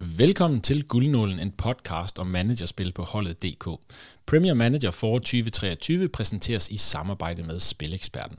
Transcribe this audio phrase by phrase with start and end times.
[0.00, 3.68] Velkommen til Guldnålen, en podcast om managerspil på holdet.dk.
[4.26, 8.38] Premier Manager for 2023 præsenteres i samarbejde med Spileksperten.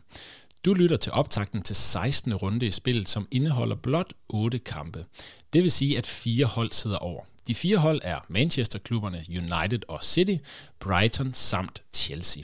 [0.65, 2.35] Du lytter til optakten til 16.
[2.35, 5.06] runde i spillet, som indeholder blot 8 kampe.
[5.53, 7.24] Det vil sige, at fire hold sidder over.
[7.47, 10.35] De fire hold er Manchester-klubberne United og City,
[10.79, 12.44] Brighton samt Chelsea.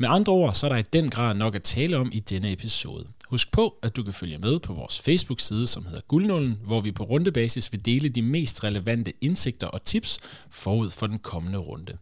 [0.00, 2.52] Med andre ord, så er der i den grad nok at tale om i denne
[2.52, 3.06] episode.
[3.28, 6.92] Husk på, at du kan følge med på vores Facebook-side, som hedder Guldnålen, hvor vi
[6.92, 10.18] på rundebasis vil dele de mest relevante indsigter og tips
[10.50, 11.98] forud for den kommende runde.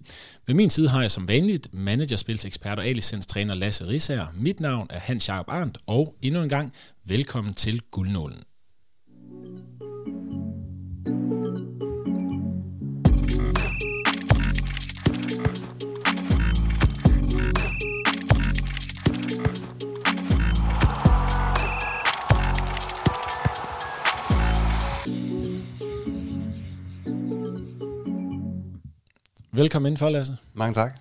[0.46, 4.26] Ved min side har jeg som vanligt managerspilsekspert og A-licenstræner Lasse Risager.
[4.34, 6.72] Mit navn er Hans Jacob Arndt, og endnu en gang
[7.04, 8.42] velkommen til Guldnålen.
[29.56, 30.36] Velkommen ind for, Lasse.
[30.54, 31.00] Mange tak.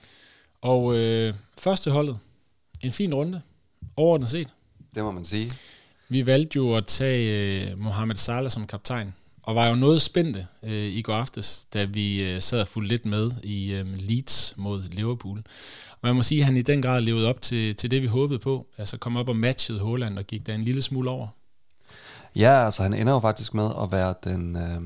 [0.61, 2.17] Og øh, første holdet,
[2.81, 3.41] en fin runde,
[3.97, 4.47] overordnet set.
[4.95, 5.51] Det må man sige.
[6.09, 10.47] Vi valgte jo at tage øh, Mohamed Salah som kaptajn, og var jo noget spændte
[10.63, 14.53] øh, i går aftes, da vi øh, sad og fulgte lidt med i øh, Leeds
[14.57, 15.43] mod Liverpool.
[16.01, 18.07] Og jeg må sige, at han i den grad levede op til, til det, vi
[18.07, 18.67] håbede på.
[18.77, 21.27] Altså kom op og matchede Holland og gik der en lille smule over.
[22.35, 24.81] Ja, altså han ender jo faktisk med at være den, øh,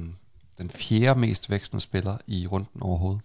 [0.58, 3.22] den fjerde mest vækstende spiller i runden overhovedet.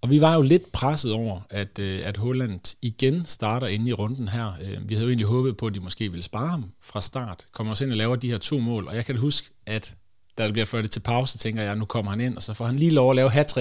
[0.00, 3.92] Og vi var jo lidt presset over, at, øh, at Holland igen starter inde i
[3.92, 4.52] runden her.
[4.62, 7.46] Øh, vi havde jo egentlig håbet på, at de måske ville spare ham fra start.
[7.52, 8.88] Kommer også ind og laver de her to mål.
[8.88, 9.96] Og jeg kan huske, at
[10.38, 12.42] da der bliver ført det til pause, tænker jeg, at nu kommer han ind, og
[12.42, 13.58] så får han lige lov at lave hat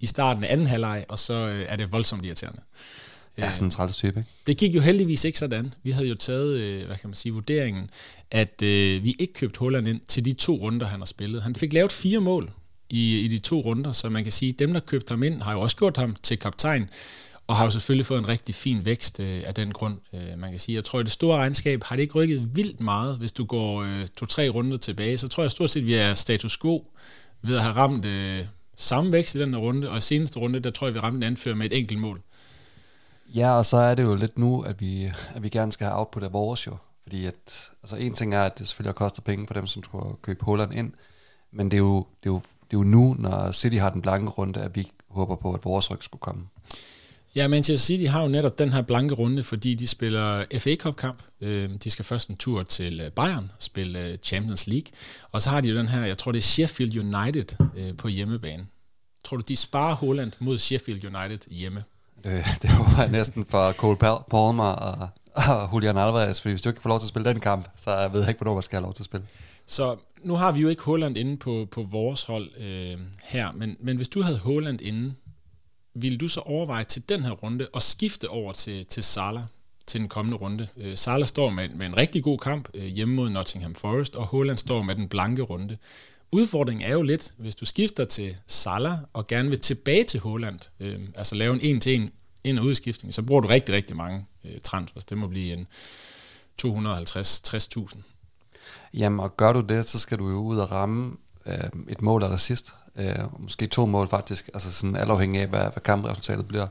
[0.00, 2.60] i starten af anden halvleg, og så øh, er det voldsomt irriterende.
[3.38, 4.30] Ja, sådan en træls type, ikke?
[4.46, 5.74] Det gik jo heldigvis ikke sådan.
[5.82, 7.90] Vi havde jo taget, hvad kan man sige, vurderingen,
[8.30, 8.54] at
[9.02, 11.42] vi ikke købte Holland ind til de to runder, han har spillet.
[11.42, 12.50] Han fik lavet fire mål,
[12.90, 15.42] i, i de to runder, så man kan sige, at dem, der købte ham ind,
[15.42, 16.90] har jo også gjort ham til kaptajn,
[17.46, 20.50] og har jo selvfølgelig fået en rigtig fin vækst øh, af den grund, øh, man
[20.50, 20.76] kan sige.
[20.76, 23.82] Jeg tror, at det store regnskab har det ikke rykket vildt meget, hvis du går
[23.82, 26.90] øh, to-tre runder tilbage, så tror jeg stort set, at vi er status quo
[27.42, 28.44] ved at have ramt øh,
[28.76, 31.16] samme vækst i den her runde, og i seneste runde, der tror jeg, vi ramte
[31.16, 32.22] en anfører med et enkelt mål.
[33.34, 35.98] Ja, og så er det jo lidt nu, at vi, at vi gerne skal have
[35.98, 36.76] output af vores jo.
[37.02, 40.16] Fordi at, altså en ting er, at det selvfølgelig koster penge for dem, som skulle
[40.22, 40.92] købe Holland ind,
[41.52, 44.02] men det er jo, det er jo det er jo nu, når City har den
[44.02, 46.42] blanke runde, at vi håber på, at vores ryg skulle komme.
[47.36, 51.22] Ja, Manchester City har jo netop den her blanke runde, fordi de spiller FA Cup-kamp.
[51.40, 54.86] Øh, de skal først en tur til øh, Bayern, spille øh, Champions League.
[55.32, 57.44] Og så har de jo den her, jeg tror det er Sheffield United
[57.98, 58.66] på hjemmebane.
[59.24, 61.84] Tror du, de sparer Holland mod Sheffield United hjemme?
[62.24, 63.96] Det, det var næsten for Cole
[64.30, 67.40] Palmer og, og Julian Alvarez, fordi hvis du ikke får lov til at spille den
[67.40, 69.26] kamp, så ved jeg ikke, hvornår man skal have lov til at spille.
[69.66, 69.96] Så
[70.26, 73.96] nu har vi jo ikke Holland inde på, på vores hold øh, her, men, men
[73.96, 75.14] hvis du havde Holland inde,
[75.94, 79.42] ville du så overveje til den her runde at skifte over til, til Salah
[79.86, 80.68] til den kommende runde?
[80.76, 84.26] Øh, Salah står med, med en rigtig god kamp øh, hjemme mod Nottingham Forest, og
[84.26, 85.78] Holland står med den blanke runde.
[86.32, 90.60] Udfordringen er jo lidt, hvis du skifter til Salah og gerne vil tilbage til Holland,
[90.80, 92.10] øh, altså lave en en-til-en
[92.44, 95.04] ind- og udskiftning, så bruger du rigtig, rigtig mange øh, transfers.
[95.04, 95.66] Det må blive en
[96.62, 98.15] 250-60.000
[98.94, 101.16] Jamen, og gør du det, så skal du jo ud og ramme
[101.46, 102.74] øh, et mål eller sidst.
[102.96, 106.66] Øh, måske to mål faktisk, altså sådan alt afhængig af, hvad, hvad kampresultatet bliver.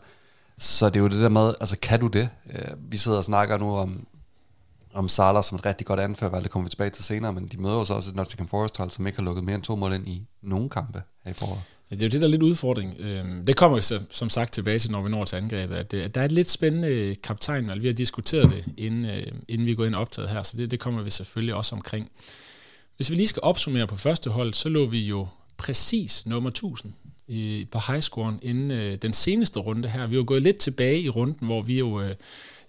[0.58, 2.30] Så det er jo det der med, altså kan du det?
[2.54, 4.08] Øh, vi sidder og snakker nu om,
[4.96, 7.58] om Salah som et rigtig godt anførvalg, det kommer vi tilbage til senere, men de
[7.58, 9.76] møder jo så også et Nottingham Forest hold, som ikke har lukket mere end to
[9.76, 11.62] mål ind i nogen kampe her i foråret.
[11.92, 12.96] Ja, det er jo det, der er lidt udfordring.
[13.00, 16.22] Øhm, det kommer vi som sagt tilbage til, når vi når til angrebet, at der
[16.22, 19.86] er et lidt spændende kaptajn, og vi har diskuteret det, inden, øh, inden vi går
[19.86, 22.12] ind og optaget her, så det, det kommer vi selvfølgelig også omkring.
[22.96, 25.28] Hvis vi lige skal opsummere på første hold, så lå vi jo
[25.58, 26.94] præcis nummer 1000
[27.28, 30.08] i, på highscoren inden øh, den seneste runde her.
[30.08, 32.16] Vi var gået lidt tilbage i runden, hvor vi jo øh,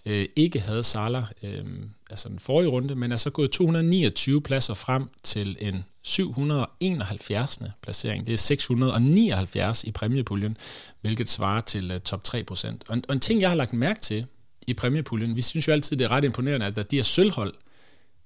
[0.05, 1.65] øh, ikke havde Salah, øh,
[2.09, 7.59] altså den forrige runde, men er så gået 229 pladser frem til en 771.
[7.81, 8.27] placering.
[8.27, 10.57] Det er 679 i præmiepuljen,
[11.01, 12.83] hvilket svarer til uh, top 3 procent.
[12.87, 14.25] Og, og en ting, jeg har lagt mærke til
[14.67, 17.53] i præmiepuljen, vi synes jo altid, det er ret imponerende, at der de her sølvhold,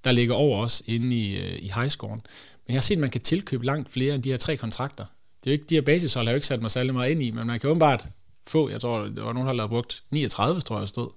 [0.03, 2.21] der ligger over os inde i, uh, i highscoren.
[2.67, 5.05] Men jeg har set, at man kan tilkøbe langt flere end de her tre kontrakter.
[5.43, 7.23] Det er jo ikke, de her basishold har jo ikke sat mig særlig meget ind
[7.23, 8.07] i, men man kan åbenbart
[8.47, 11.09] få, jeg tror, der var nogen, der har brugt 39, tror jeg, stod.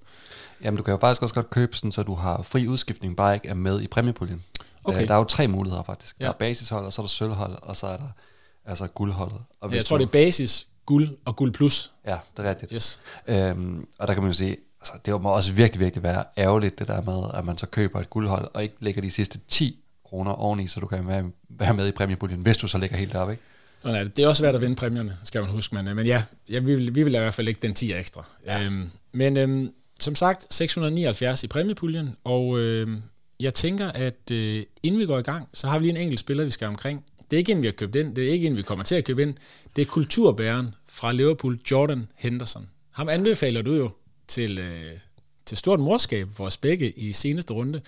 [0.62, 3.34] Jamen, du kan jo faktisk også godt købe sådan, så du har fri udskiftning, bare
[3.34, 4.44] ikke er med i præmiepuljen.
[4.84, 5.02] Okay.
[5.02, 6.20] Øh, der er jo tre muligheder faktisk.
[6.20, 6.24] Ja.
[6.24, 8.08] Der er basishold, og så er der sølvhold, og så er der
[8.64, 9.40] altså guldholdet.
[9.60, 10.00] Og ja, jeg tror, du...
[10.00, 11.92] det er basis, guld og guld plus.
[12.06, 12.72] Ja, det er rigtigt.
[12.74, 13.00] Yes.
[13.26, 16.78] Øhm, og der kan man jo sige, altså, det må også virkelig, virkelig være ærgerligt,
[16.78, 19.78] det der med, at man så køber et guldhold, og ikke lægger de sidste 10
[20.04, 23.12] kroner oveni, så du kan være, være med i præmiepuljen, hvis du så ligger helt
[23.12, 23.42] deroppe, ikke?
[23.84, 24.16] Sådan er det.
[24.16, 25.74] Det er også svært at vinde præmierne, skal man huske.
[25.74, 27.92] Men, øh, men ja, ja vi, vil, vi vil i hvert fald ikke den 10
[27.92, 28.26] ekstra.
[28.46, 28.64] Ja.
[28.64, 33.02] Øhm, men øhm, som sagt, 679 i præmiepuljen, og øhm,
[33.40, 36.20] jeg tænker, at øh, inden vi går i gang, så har vi lige en enkelt
[36.20, 37.04] spiller, vi skal omkring.
[37.30, 38.94] Det er ikke en, vi har købt ind, det er ikke en, vi kommer til
[38.94, 39.34] at købe ind.
[39.76, 42.68] Det er kulturbæreren fra Liverpool, Jordan Henderson.
[42.90, 43.90] Ham anbefaler du jo
[44.28, 44.92] til, øh,
[45.46, 47.80] til stort morskab for os begge i seneste runde.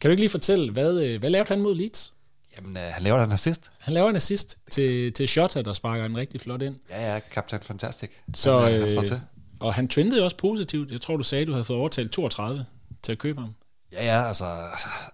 [0.00, 2.12] Kan du ikke lige fortælle, hvad, øh, hvad lavede han mod Leeds?
[2.56, 3.70] Jamen, øh, han laver en assist.
[3.78, 6.76] Han laver en assist til, til Shota, der sparker en rigtig flot ind.
[6.90, 8.22] Ja, ja, kaptajn fantastisk.
[8.34, 9.20] Så, han, øh, han til.
[9.60, 10.92] Og han trendede også positivt.
[10.92, 12.66] Jeg tror, du sagde, du havde fået overtalt 32
[13.02, 13.54] til at købe ham.
[13.92, 14.44] Ja, ja, altså,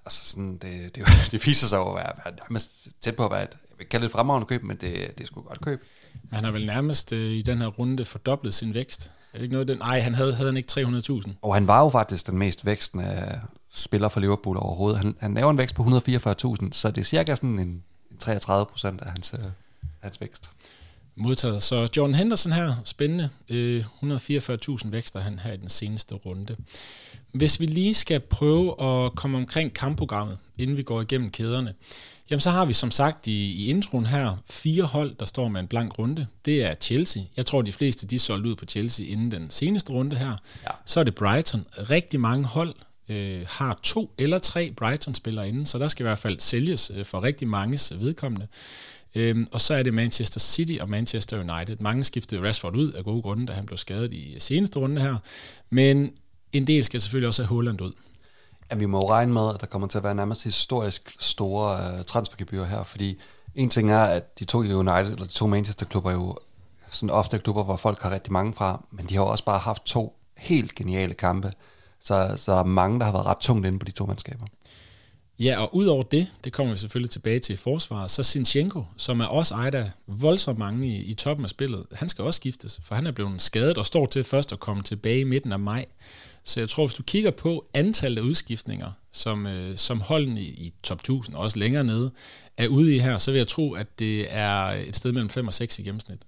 [0.04, 2.60] altså, sådan, det, det, det viser sig jo at være, være
[3.00, 5.26] tæt på at være et, jeg kalde det et fremragende køb, men det, det er
[5.26, 5.82] sgu godt køb.
[6.12, 9.10] Men han har vel nærmest øh, i den her runde fordoblet sin vækst.
[9.32, 9.78] Er det ikke noget den?
[9.78, 11.30] Nej, han havde, havde han ikke 300.000.
[11.42, 13.40] Og han var jo faktisk den mest vækstende
[13.76, 14.99] spiller for Liverpool overhovedet.
[14.99, 15.88] Han, han laver en vækst på 144.000,
[16.73, 19.44] så det er cirka sådan en, en 33 procent af hans, øh,
[20.00, 20.50] hans vækst.
[21.19, 21.62] Modtaget.
[21.62, 23.31] Så John Henderson her, spændende.
[23.49, 26.56] Øh, 144.000 vækster han her i den seneste runde.
[27.32, 31.75] Hvis vi lige skal prøve at komme omkring kampprogrammet, inden vi går igennem kæderne,
[32.31, 35.61] jamen så har vi som sagt i, i introen her fire hold, der står med
[35.61, 36.26] en blank runde.
[36.44, 37.23] Det er Chelsea.
[37.37, 40.37] Jeg tror, de fleste de solgte ud på Chelsea inden den seneste runde her.
[40.64, 40.70] Ja.
[40.84, 41.67] Så er det Brighton.
[41.90, 42.75] Rigtig mange hold
[43.08, 47.04] øh, har to eller tre Brighton-spillere inde, så der skal i hvert fald sælges øh,
[47.04, 48.46] for rigtig manges vedkommende.
[49.14, 51.76] Øhm, og så er det Manchester City og Manchester United.
[51.80, 55.16] Mange skiftede Rashford ud af gode grunde, da han blev skadet i seneste runde her.
[55.70, 56.12] Men
[56.52, 57.92] en del skal selvfølgelig også have Holland ud.
[58.70, 61.98] Ja, vi må jo regne med, at der kommer til at være nærmest historisk store
[61.98, 63.18] øh, transfergebyr her, fordi
[63.54, 66.38] en ting er, at de to United, eller de to Manchester-klubber jo
[66.90, 69.58] sådan ofte klubber, hvor folk har rigtig mange fra, men de har jo også bare
[69.58, 71.52] haft to helt geniale kampe.
[72.00, 74.46] Så, så der er mange, der har været ret tungt inde på de to mandskaber.
[75.38, 79.20] Ja, og udover det, det kommer vi selvfølgelig tilbage til i forsvaret, så Sinchenko, som
[79.20, 82.81] er også ejet af voldsomt mange i, i toppen af spillet, han skal også skiftes,
[82.84, 85.58] for han er blevet skadet og står til først at komme tilbage i midten af
[85.58, 85.84] maj.
[86.44, 90.46] Så jeg tror, hvis du kigger på antallet af udskiftninger, som, øh, som holdene i,
[90.46, 92.10] i top 1000 og også længere nede
[92.56, 95.46] er ude i her, så vil jeg tro, at det er et sted mellem 5
[95.46, 96.19] og 6 i gennemsnit.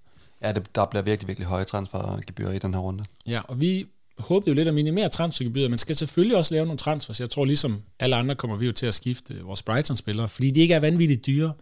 [0.43, 3.05] Ja, det, der bliver virkelig, virkelig høje transfergebyr i den her runde.
[3.27, 3.87] Ja, og vi
[4.19, 7.21] håbede jo lidt at minimere transfergebyret, men skal selvfølgelig også lave nogle transfers.
[7.21, 10.61] Jeg tror ligesom alle andre kommer vi jo til at skifte vores Brighton-spillere, fordi de
[10.61, 11.53] ikke er vanvittigt dyre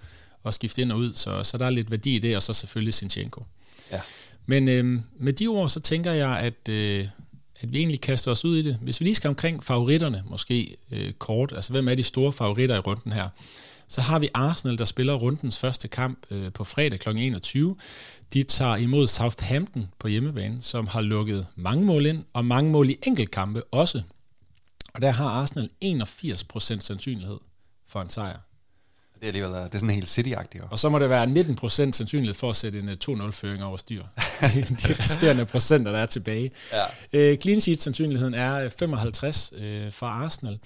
[0.47, 2.53] at skifte ind og ud, så, så der er lidt værdi i det, og så
[2.53, 3.45] selvfølgelig Sinchenko.
[3.93, 4.01] Ja.
[4.47, 7.09] Men øh, med de ord, så tænker jeg, at, øh,
[7.61, 8.79] at vi egentlig kaster os ud i det.
[8.83, 12.77] Hvis vi lige skal omkring favoritterne, måske øh, kort, altså hvem er de store favoritter
[12.77, 13.29] i runden her?
[13.89, 17.09] Så har vi Arsenal, der spiller rundens første kamp øh, på fredag kl.
[17.09, 17.77] 21.
[18.33, 22.91] De tager imod Southampton på hjemmebane, som har lukket mange mål ind, og mange mål
[22.91, 24.03] i enkeltkampe også.
[24.95, 27.39] Og der har Arsenal 81% sandsynlighed
[27.89, 28.39] for en sejr.
[29.15, 30.69] Det er alligevel det er sådan helt city -agtigt.
[30.71, 34.03] Og så må det være 19% sandsynlighed for at sætte en 2-0-føring øh, over styr.
[34.83, 36.51] de resterende procenter, der er tilbage.
[37.13, 37.33] Ja.
[37.33, 40.59] Uh, clean sheet sandsynligheden er 55 uh, for Arsenal.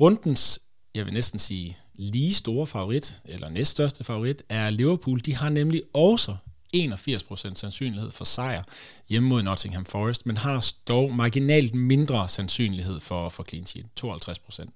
[0.00, 0.60] Rundens,
[0.94, 5.20] jeg vil næsten sige, lige store favorit, eller næststørste favorit, er Liverpool.
[5.20, 6.36] De har nemlig også
[6.76, 8.62] 81% sandsynlighed for sejr
[9.08, 14.66] hjemme mod Nottingham Forest, men har dog marginalt mindre sandsynlighed for, for clean sheet, 52%.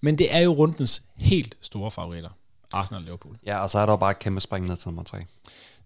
[0.00, 2.30] Men det er jo rundens helt store favoritter,
[2.72, 3.38] Arsenal og Liverpool.
[3.46, 5.18] Ja, og så er der bare et kæmpe spring ned til nummer 3.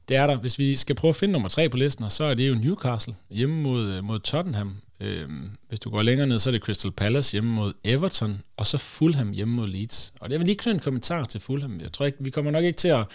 [0.08, 0.36] Det er der.
[0.36, 3.14] Hvis vi skal prøve at finde nummer 3 på listen, så er det jo Newcastle
[3.30, 4.76] hjemme mod, øh, mod Tottenham.
[5.00, 8.66] Øhm, hvis du går længere ned, så er det Crystal Palace hjemme mod Everton, og
[8.66, 10.14] så Fulham hjemme mod Leeds.
[10.20, 11.80] Og det vil lige knytte en kommentar til Fulham.
[11.80, 13.06] Jeg tror ikke, vi kommer nok ikke til at,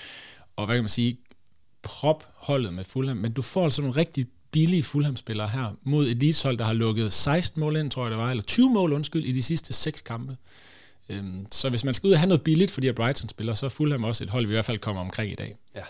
[0.56, 1.18] og hvad kan man sige,
[1.82, 6.18] prop holdet med Fulham, men du får altså nogle rigtig billige Fulham-spillere her mod et
[6.18, 9.24] Leeds-hold, der har lukket 16 mål ind, tror jeg det var, eller 20 mål, undskyld,
[9.26, 10.38] i de sidste seks kampe.
[11.10, 13.66] Øhm, så hvis man skal ud og have noget billigt for de her Brighton-spillere, så
[13.66, 15.58] er Fulham også et hold, vi i hvert fald kommer omkring i dag.
[15.76, 15.84] Ja.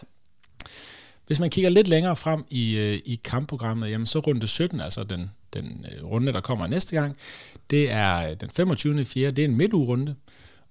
[1.31, 5.03] Hvis man kigger lidt længere frem i, øh, i kampprogrammet, jamen så runde 17, altså
[5.03, 7.17] den, den øh, runde, der kommer næste gang,
[7.69, 9.05] det er øh, den 25.
[9.05, 9.31] 4.
[9.31, 10.15] Det er en midtugrunde,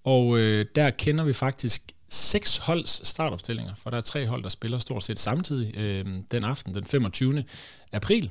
[0.05, 4.49] og øh, der kender vi faktisk seks holds startopstillinger, for der er tre hold, der
[4.49, 7.45] spiller stort set samtidig øh, den aften, den 25.
[7.93, 8.31] april.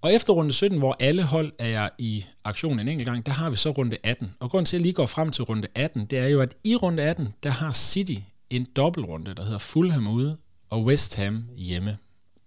[0.00, 3.50] Og efter runde 17, hvor alle hold er i aktion en enkelt gang, der har
[3.50, 4.34] vi så runde 18.
[4.40, 6.56] Og grunden til, at jeg lige går frem til runde 18, det er jo, at
[6.64, 10.36] i runde 18, der har City en dobbeltrunde, der hedder Fulham ude
[10.70, 11.98] og West Ham hjemme.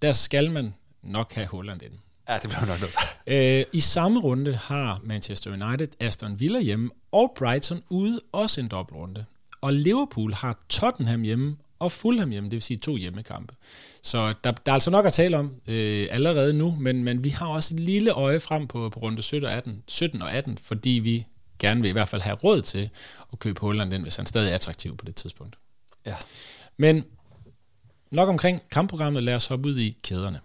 [0.02, 0.74] Der skal man
[1.04, 1.94] nok have Holland ind.
[2.30, 2.96] Ja, det bliver nok noget.
[3.28, 8.68] Øh, I samme runde har Manchester United Aston Villa hjemme og Brighton ude også en
[8.68, 9.26] dobbeltrunde.
[9.62, 13.56] Og Liverpool har Tottenham hjemme og Fulham hjemme, det vil sige to hjemmekampe.
[14.04, 17.30] Så der, der er altså nok at tale om øh, allerede nu, men, men vi
[17.30, 20.58] har også et lille øje frem på, på runde 17 og, 18, 17 og 18,
[20.58, 21.26] fordi vi
[21.60, 22.90] gerne vil i hvert fald have råd til
[23.34, 25.56] at købe Holland den, hvis han stadig er attraktiv på det tidspunkt.
[26.06, 26.16] Ja.
[26.78, 27.06] Men
[28.12, 30.40] nok omkring kampprogrammet, lad os hoppe ud i kæderne.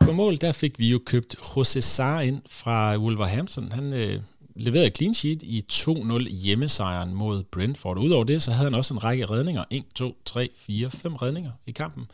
[0.00, 3.72] På mål, der fik vi jo købt Jose Sarr ind fra Wolverhampton.
[3.72, 4.20] Han øh,
[4.56, 7.98] leverede clean sheet i 2-0 hjemmesejren mod Brentford.
[7.98, 9.64] Udover det, så havde han også en række redninger.
[9.70, 12.06] 1, 2, 3, 4, 5 redninger i kampen,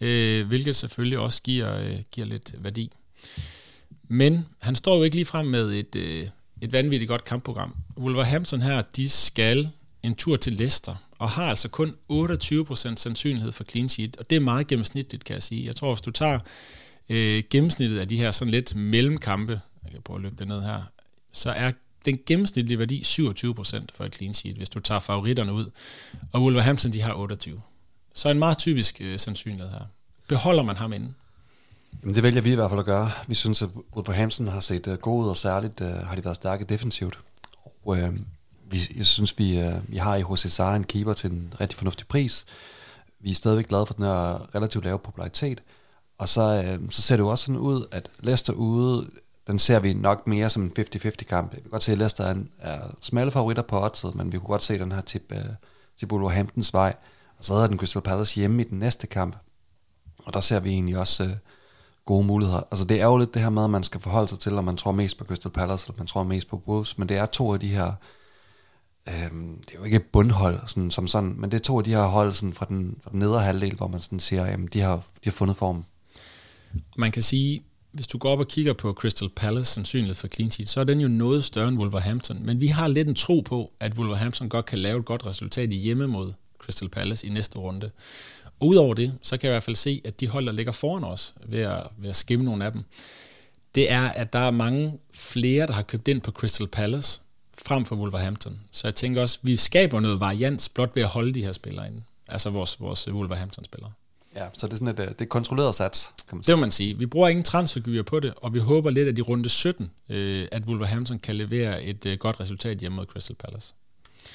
[0.00, 2.92] øh, hvilket selvfølgelig også giver, øh, giver lidt værdi.
[4.08, 6.28] Men han står jo ikke lige frem med et, øh,
[6.60, 7.74] et vanvittigt godt kampprogram.
[7.98, 9.68] Wolverhampton her, de skal
[10.02, 14.36] en tur til Leicester, og har altså kun 28% sandsynlighed for clean sheet, og det
[14.36, 15.66] er meget gennemsnitligt, kan jeg sige.
[15.66, 16.38] Jeg tror, hvis du tager
[17.08, 20.62] øh, gennemsnittet af de her sådan lidt mellemkampe, jeg kan prøve at løbe det ned
[20.62, 20.82] her,
[21.32, 21.72] så er
[22.04, 25.70] den gennemsnitlige værdi 27% for et clean sheet, hvis du tager favoritterne ud.
[26.32, 27.60] Og Wolverhampton, de har 28.
[28.14, 29.84] Så en meget typisk øh, sandsynlighed her.
[30.28, 31.14] Beholder man ham inden?
[32.02, 33.10] Jamen, det vælger vi i hvert fald at gøre.
[33.26, 36.24] Vi synes, at Wolverhampton har set øh, uh, gode ud, og særligt uh, har de
[36.24, 37.18] været stærke defensivt.
[37.64, 38.16] Og uh,
[38.70, 41.78] vi, jeg synes, vi, uh, vi har i Jose Sarr en keeper til en rigtig
[41.78, 42.46] fornuftig pris.
[43.20, 45.62] Vi er stadigvæk glade for den her relativt lave popularitet.
[46.18, 49.10] Og så, uh, så ser det jo også sådan ud, at Leicester ude,
[49.46, 51.56] den ser vi nok mere som en 50-50 kamp.
[51.56, 54.38] Vi kan godt se, at Leicester er, en, er smalle favoritter på oddset, men vi
[54.38, 55.54] kunne godt se den her tip uh,
[55.98, 56.94] til Wolverhamptons vej.
[57.38, 59.36] Og så havde den Crystal Palace hjemme i den næste kamp.
[60.24, 61.30] Og der ser vi egentlig også uh,
[62.04, 62.60] gode muligheder.
[62.70, 64.64] Altså det er jo lidt det her med, at man skal forholde sig til, om
[64.64, 67.26] man tror mest på Crystal Palace, eller man tror mest på Wolves, men det er
[67.26, 67.92] to af de her,
[69.08, 69.14] øh,
[69.60, 72.06] det er jo ikke bundhold sådan, som sådan, men det er to af de her
[72.06, 74.96] hold sådan, fra, den, fra den nedre halvdel, hvor man sådan siger, jamen de har,
[74.96, 75.84] de har fundet form.
[76.96, 80.50] Man kan sige, hvis du går op og kigger på Crystal Palace sandsynlighed for clean
[80.50, 82.46] sheet, så er den jo noget større end Wolverhampton.
[82.46, 85.72] Men vi har lidt en tro på, at Wolverhampton godt kan lave et godt resultat
[85.72, 87.90] i hjemme mod Crystal Palace i næste runde.
[88.60, 90.72] Og udover det, så kan jeg i hvert fald se, at de hold, der ligger
[90.72, 92.84] foran os, ved at, ved at skimme nogle af dem,
[93.74, 97.20] det er, at der er mange flere, der har købt ind på Crystal Palace,
[97.58, 98.60] frem for Wolverhampton.
[98.70, 101.52] Så jeg tænker også, at vi skaber noget varians blot ved at holde de her
[101.52, 102.02] spillere inde.
[102.28, 103.92] Altså vores, vores Wolverhampton-spillere.
[104.34, 106.52] Ja, så det er sådan et, det er kontrolleret sats, kan man sige.
[106.52, 106.98] Det må man sige.
[106.98, 110.48] Vi bruger ingen transfergear på det, og vi håber lidt, at i runde 17, øh,
[110.52, 113.74] at Wolverhampton kan levere et øh, godt resultat hjemme mod Crystal Palace.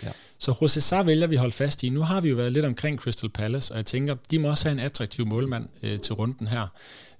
[0.03, 0.11] Ja.
[0.45, 1.89] Så Jose Sarr vælger vi holde fast i.
[1.89, 4.67] Nu har vi jo været lidt omkring Crystal Palace, og jeg tænker, de må også
[4.67, 6.67] have en attraktiv målmand øh, til runden her.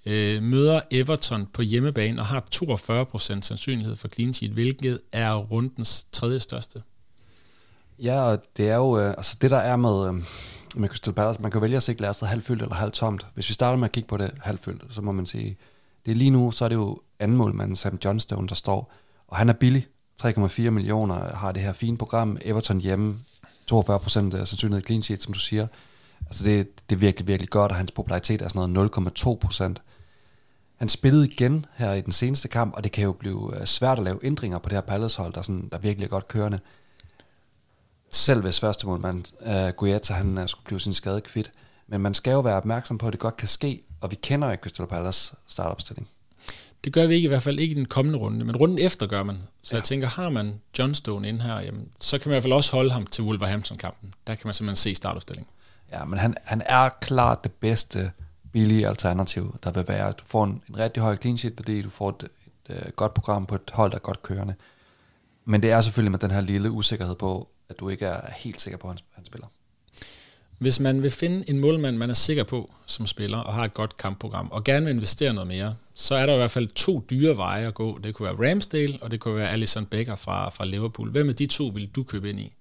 [0.06, 6.08] Øh, møder Everton på hjemmebane og har 42% sandsynlighed for clean sheet, hvilket er rundens
[6.12, 6.84] tredje største.
[8.00, 10.14] Ja, og det er jo, øh, altså det der er med, øh,
[10.76, 13.28] med Crystal Palace, man kan vælge at se glasset halvfyldt eller halvtomt.
[13.34, 15.58] Hvis vi starter med at kigge på det halvfyldt, så må man sige,
[16.06, 18.94] det er lige nu, så er det jo anden målmand Sam Johnstone, der står,
[19.28, 19.88] og han er billig,
[20.24, 22.38] 3,4 millioner har det her fine program.
[22.42, 23.18] Everton hjemme,
[23.68, 25.68] 42 procent sandsynlighed clean sheet, som du siger.
[26.26, 28.92] Altså det, det er virkelig, virkelig godt, og hans popularitet er sådan noget
[29.24, 29.82] 0,2 procent.
[30.76, 33.98] Han spillede igen her i den seneste kamp, og det kan jo blive øh, svært
[33.98, 36.60] at lave ændringer på det her Palace-hold, der, sådan, der virkelig er godt kørende.
[38.12, 41.52] Selv hvis første målmand, uh, øh, Guetta, han uh, skulle blive sin skade kvidt.
[41.88, 44.52] Men man skal jo være opmærksom på, at det godt kan ske, og vi kender
[44.52, 46.08] ikke Crystal Palace startopstilling.
[46.86, 49.08] Det gør vi ikke i hvert fald ikke i den kommende runde, men runden efter
[49.08, 49.38] gør man.
[49.64, 49.76] Så ja.
[49.76, 52.72] jeg tænker, har man Johnstone ind her, jamen, så kan man i hvert fald også
[52.72, 54.14] holde ham til Wolverhampton-kampen.
[54.28, 55.50] Der kan man simpelthen se startopstillingen.
[55.92, 58.12] Ja, men han, han er klart det bedste
[58.52, 60.12] billige alternativ, der vil være.
[60.12, 62.24] Du får en, en rigtig høj clean sheet fordi du får et,
[62.70, 64.56] et, et godt program på et hold, der er godt kørende.
[65.46, 68.62] Men det er selvfølgelig med den her lille usikkerhed på, at du ikke er helt
[68.62, 69.48] sikker på, at han spiller.
[70.58, 73.74] Hvis man vil finde en målmand, man er sikker på som spiller, og har et
[73.74, 77.06] godt kampprogram, og gerne vil investere noget mere, så er der i hvert fald to
[77.10, 77.98] dyre veje at gå.
[77.98, 81.12] Det kunne være Ramsdale, og det kunne være Alison Becker fra, fra Liverpool.
[81.12, 82.52] Hvem af de to vil du købe ind i?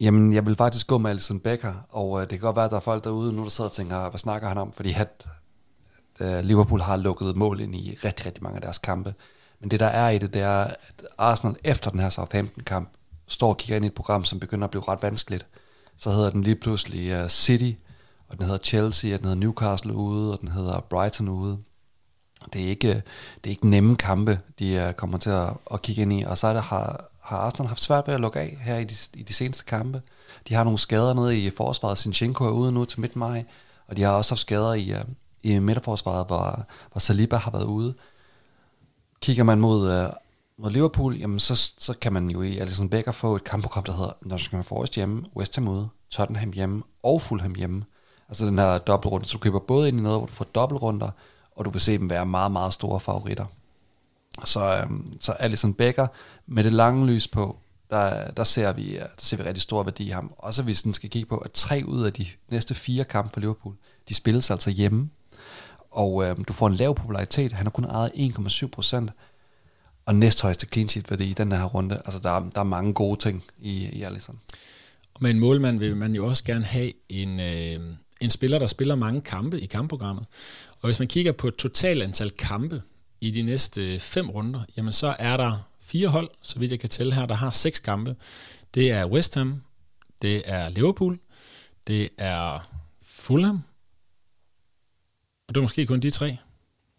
[0.00, 2.70] Jamen, jeg vil faktisk gå med Alison Becker, og øh, det kan godt være, at
[2.70, 4.72] der er folk derude nu, der sidder og tænker, hvad snakker han om?
[4.72, 5.26] Fordi at,
[6.20, 9.14] øh, Liverpool har lukket mål ind i rigtig, rigtig mange af deres kampe.
[9.60, 10.76] Men det, der er i det, det er, at
[11.18, 12.88] Arsenal efter den her Southampton-kamp
[13.28, 15.46] står og kigger ind i et program, som begynder at blive ret vanskeligt
[16.02, 17.72] så hedder den lige pludselig uh, City,
[18.28, 21.58] og den hedder Chelsea, og den hedder Newcastle ude, og den hedder Brighton ude.
[22.52, 25.82] Det er ikke, øh, det er ikke nemme kampe, de uh, kommer til at, at
[25.82, 28.40] kigge ind i, og så er der, har, har Arsenal haft svært ved at lukke
[28.40, 30.02] af her i de, i de seneste kampe.
[30.48, 31.98] De har nogle skader nede i forsvaret.
[31.98, 33.44] Sinchenko er ude nu til midt maj,
[33.86, 35.00] og de har også haft skader i, uh,
[35.42, 37.94] i midterforsvaret, hvor, hvor Saliba har været ude.
[39.20, 40.10] Kigger man mod, uh,
[40.58, 43.92] mod Liverpool, jamen så, så kan man jo i Alisson Becker få et kampprogram, der
[43.92, 47.84] hedder Nottingham Forest hjemme, West Ham ude, Tottenham hjemme og Fulham hjemme.
[48.28, 51.10] Altså den her dobbeltrunde, så du køber både ind i noget, hvor du får dobbeltrunder,
[51.56, 53.46] og du vil se dem være meget, meget store favoritter.
[54.44, 56.06] Så, øhm, så Alison Becker
[56.46, 57.58] med det lange lys på,
[57.90, 60.32] der, der, ser vi, øh, der ser vi rigtig stor værdi i ham.
[60.38, 63.40] Også hvis den skal kigge på, at tre ud af de næste fire kampe for
[63.40, 63.74] Liverpool,
[64.08, 65.10] de spilles altså hjemme.
[65.90, 67.52] Og øhm, du får en lav popularitet.
[67.52, 69.10] Han har kun ejet 1,7 procent.
[70.06, 72.02] Og næsthøjeste clean sheet værdi i den her runde.
[72.04, 74.40] Altså der, der er mange gode ting i, i Allison.
[75.14, 77.80] Og med en målmand vil man jo også gerne have en, øh,
[78.20, 80.26] en spiller, der spiller mange kampe i kampprogrammet.
[80.80, 82.82] Og hvis man kigger på et total antal kampe
[83.20, 86.80] i de næste øh, fem runder, jamen så er der fire hold, så vidt jeg
[86.80, 88.16] kan tælle her, der har seks kampe.
[88.74, 89.62] Det er West Ham,
[90.22, 91.18] det er Liverpool,
[91.86, 92.70] det er
[93.02, 93.62] Fulham,
[95.48, 96.36] og det er måske kun de tre.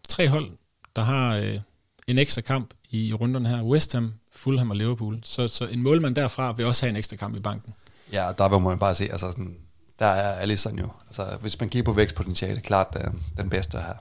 [0.08, 0.50] Tre hold,
[0.96, 1.60] der har øh,
[2.06, 3.62] en ekstra kamp i runderne her.
[3.62, 5.18] West Ham, Fulham og Liverpool.
[5.22, 7.74] Så, så en målmand derfra vil også have en ekstra kamp i banken.
[8.12, 9.56] Ja, der må man bare se, altså sådan,
[9.98, 10.88] der er Alisson jo.
[11.06, 13.94] Altså, hvis man kigger på vækstpotentiale, klart er den bedste her.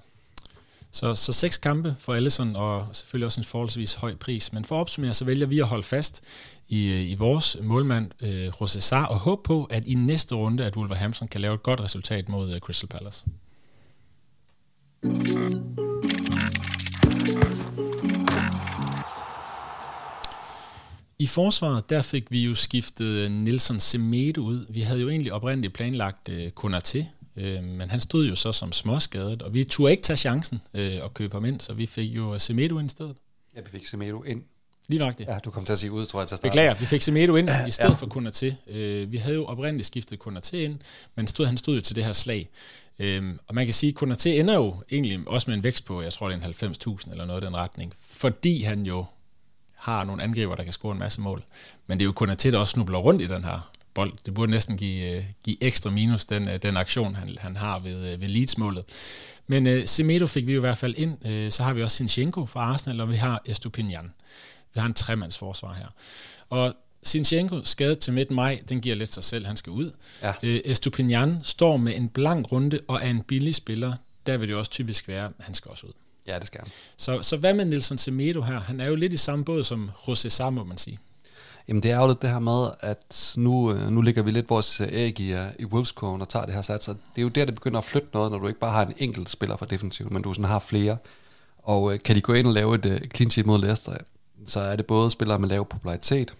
[0.91, 4.53] Så, så seks kampe for Allison, og selvfølgelig også en forholdsvis høj pris.
[4.53, 6.21] Men for at opsummere, så vælger vi at holde fast
[6.67, 10.75] i, i vores målmand, øh, José Sarr, og håbe på, at i næste runde, at
[10.75, 13.25] Wolverhampton kan lave et godt resultat mod uh, Crystal Palace.
[21.23, 24.65] I forsvaret, der fik vi jo skiftet Nelson Semedo ud.
[24.69, 27.03] Vi havde jo egentlig oprindeligt planlagt uh, Konaté,
[27.35, 30.81] uh, men han stod jo så som småskadet, og vi turde ikke tage chancen uh,
[31.01, 33.15] og købe ham ind, så vi fik jo Semedo ind i stedet.
[33.55, 34.41] Ja, vi fik Semedo ind.
[34.87, 35.27] Lige nok det.
[35.27, 36.51] Ja, du kom til at sige ud, tror jeg, til at starte.
[36.51, 37.95] Beklager, vi fik Semedo ind i stedet ja.
[37.95, 38.71] for Konaté.
[38.71, 40.79] Uh, vi havde jo oprindeligt skiftet Konaté ind,
[41.15, 42.49] men stod, han stod jo til det her slag.
[42.99, 46.01] Øhm, og man kan sige, at Konaté ender jo egentlig også med en vækst på,
[46.01, 49.05] jeg tror det er en 90.000 eller noget i den retning, fordi han jo
[49.83, 51.43] har nogle angriber, der kan score en masse mål.
[51.87, 54.13] Men det er jo Konaté, der også snubler rundt i den her bold.
[54.25, 57.79] Det burde næsten give, øh, give ekstra minus, den, øh, den aktion, han, han har
[57.79, 58.83] ved, øh, ved Leeds-målet.
[59.47, 61.17] Men uh, Semedo fik vi jo i hvert fald ind.
[61.25, 64.13] Uh, så har vi også Sinchenko fra Arsenal, og vi har Estupinian.
[64.73, 65.87] Vi har en tremandsforsvar her.
[66.49, 66.73] Og
[67.03, 69.91] Sinchenko skadet til midt maj, den giver lidt sig selv, han skal ud.
[70.21, 70.33] Ja.
[70.43, 73.93] Øh, Estupinian står med en blank runde og er en billig spiller.
[74.25, 75.93] Der vil det også typisk være, at han skal også ud.
[76.27, 76.71] Ja, det skal han.
[76.97, 78.59] Så, så hvad med Nelson Semedo her?
[78.59, 80.99] Han er jo lidt i samme båd som José Sá, må man sige.
[81.67, 84.49] Jamen det er jo lidt det her med, at nu, øh, nu ligger vi lidt
[84.49, 86.85] vores æg i, øh, i Wolfscoen og tager det her sats.
[86.85, 88.93] Det er jo der, det begynder at flytte noget, når du ikke bare har en
[88.97, 90.97] enkelt spiller for defensivt, men du sådan har flere.
[91.57, 93.97] Og kan de gå ind og lave et clean sheet mod Leicester,
[94.45, 96.33] så er det både spillere med lav popularitet,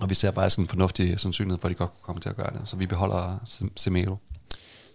[0.00, 2.28] og vi ser bare sådan en fornuftig sandsynlighed for, at de godt kunne komme til
[2.28, 2.68] at gøre det.
[2.68, 3.38] Så vi beholder
[3.76, 4.16] Semedo.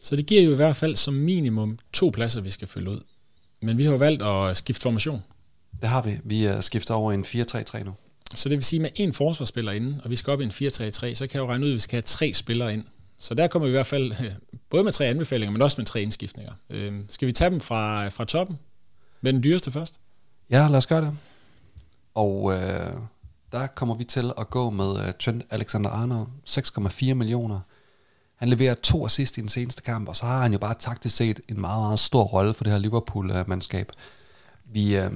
[0.02, 3.02] Så det giver jo i hvert fald som minimum to pladser, vi skal fylde ud.
[3.62, 5.24] Men vi har jo valgt at skifte formation.
[5.82, 6.20] Det har vi.
[6.24, 7.94] Vi er skiftet over en 4-3-3 nu.
[8.36, 11.14] Så det vil sige, med en forsvarsspiller inden, og vi skal op i en 4-3-3,
[11.14, 12.86] så kan jeg jo regne ud, at vi skal have tre spillere ind.
[13.18, 14.14] Så der kommer vi i hvert fald
[14.70, 16.54] både med tre anbefalinger, men også med tre indskiftninger.
[16.70, 18.60] Øh, skal vi tage dem fra, fra toppen?
[19.22, 20.00] Med den dyreste først?
[20.50, 21.18] Ja, lad os gøre det.
[22.16, 22.94] Og øh,
[23.52, 27.60] der kommer vi til at gå med uh, Trent Alexander-Arnold, 6,4 millioner.
[28.40, 31.16] Han leverer to assist i den seneste kamp, og så har han jo bare taktisk
[31.16, 33.92] set en meget, meget stor rolle for det her Liverpool-mandskab.
[34.66, 35.12] Vi, øh,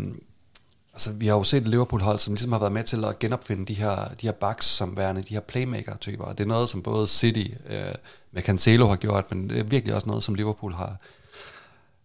[0.94, 3.66] altså, vi har jo set et Liverpool-hold, som ligesom har været med til at genopfinde
[3.66, 6.34] de her, de her backs som værende de her playmaker-typer.
[6.34, 7.94] Det er noget, som både City øh,
[8.32, 10.98] med Cancelo har gjort, men det er virkelig også noget, som Liverpool har,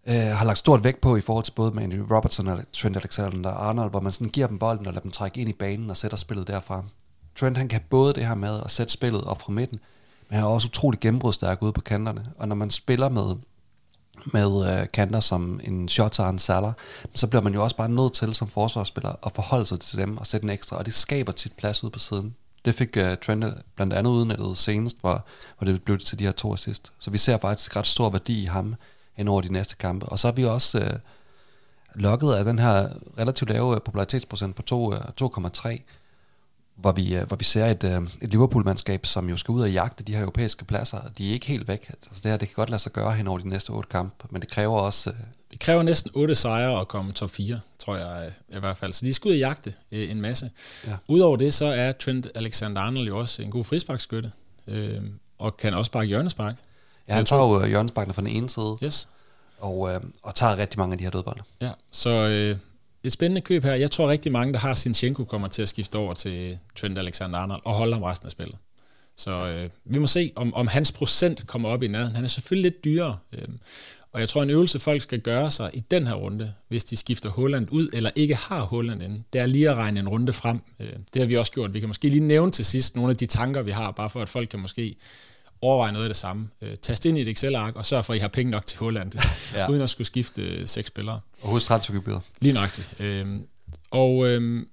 [0.07, 3.91] øh, har lagt stort vægt på i forhold til både Mandy Robertson og Trent Alexander-Arnold,
[3.91, 6.17] hvor man sådan giver dem bolden og lader dem trække ind i banen og sætter
[6.17, 6.85] spillet derfra.
[7.37, 9.81] Trent han kan både det her med at sætte spillet op fra midten,
[10.29, 12.27] men han er også utrolig gennembrudstærk ude på kanterne.
[12.39, 13.37] Og når man spiller med,
[14.33, 16.73] med øh, kanter som en Shota og en Salah,
[17.15, 20.17] så bliver man jo også bare nødt til som forsvarsspiller at forholde sig til dem
[20.17, 22.35] og sætte en ekstra, og det skaber tit plads ude på siden.
[22.65, 23.45] Det fik uh, Trent
[23.77, 25.25] blandt andet udnyttet senest, hvor,
[25.59, 26.93] hvor det blev til de her to assist.
[26.99, 28.75] Så vi ser faktisk ret stor værdi i ham,
[29.15, 30.07] hen over de næste kampe.
[30.07, 31.01] Og så er vi også uh,
[31.95, 32.89] lukket af den her
[33.19, 34.63] relativt lave popularitetsprocent på
[35.23, 35.79] 2,3,
[36.79, 39.73] hvor vi, øh, hvor vi ser et, øh, et Liverpool-mandskab, som jo skal ud og
[39.73, 41.01] jagte de her europæiske pladser.
[41.19, 41.89] De er ikke helt væk.
[41.89, 44.27] Altså det her, det kan godt lade sig gøre hen over de næste otte kampe,
[44.31, 45.11] men det kræver også...
[45.11, 45.17] Øh,
[45.51, 48.93] det kræver næsten otte sejre at komme top 4, tror jeg i hvert fald.
[48.93, 50.51] Så de skal ud og jagte en masse.
[50.87, 50.97] Ja.
[51.09, 54.33] Udover det, så er Trent Alexander-Arnold jo også en god frisparkskytte,
[54.67, 55.03] øh,
[55.39, 56.55] og kan også sparke hjørnespark.
[57.09, 58.77] Ja, han tager jo hjørnesparkene fra den ene side.
[58.85, 59.09] Yes.
[59.59, 61.43] Og, øh, og tager rigtig mange af de her dødbolde.
[61.61, 62.57] Ja, så øh,
[63.09, 63.75] et spændende køb her.
[63.75, 67.61] Jeg tror rigtig mange, der har Sinchenko, kommer til at skifte over til Trent Alexander-Arnold
[67.65, 68.57] og holde ham resten af spillet.
[69.17, 72.15] Så øh, vi må se, om, om hans procent kommer op i nærheden.
[72.15, 73.19] Han er selvfølgelig lidt dyrere.
[73.33, 73.49] Øh,
[74.13, 76.97] og jeg tror, en øvelse, folk skal gøre sig i den her runde, hvis de
[76.97, 80.33] skifter Holland ud, eller ikke har Holland inde, det er lige at regne en runde
[80.33, 80.61] frem.
[80.81, 81.75] Øh, det har vi også gjort.
[81.75, 84.21] Vi kan måske lige nævne til sidst nogle af de tanker, vi har, bare for
[84.21, 84.97] at folk kan måske
[85.63, 86.49] overveje noget af det samme.
[86.63, 88.79] Øh, tast ind i et Excel-ark, og sørg for, at I har penge nok til
[88.79, 89.13] Holland,
[89.55, 89.69] ja.
[89.69, 91.21] uden at skulle skifte øh, seks spillere.
[91.43, 92.23] Og husk transfergebyret.
[92.41, 93.01] Lige nøjagtigt.
[93.01, 93.27] Øh,
[93.91, 94.67] og øh,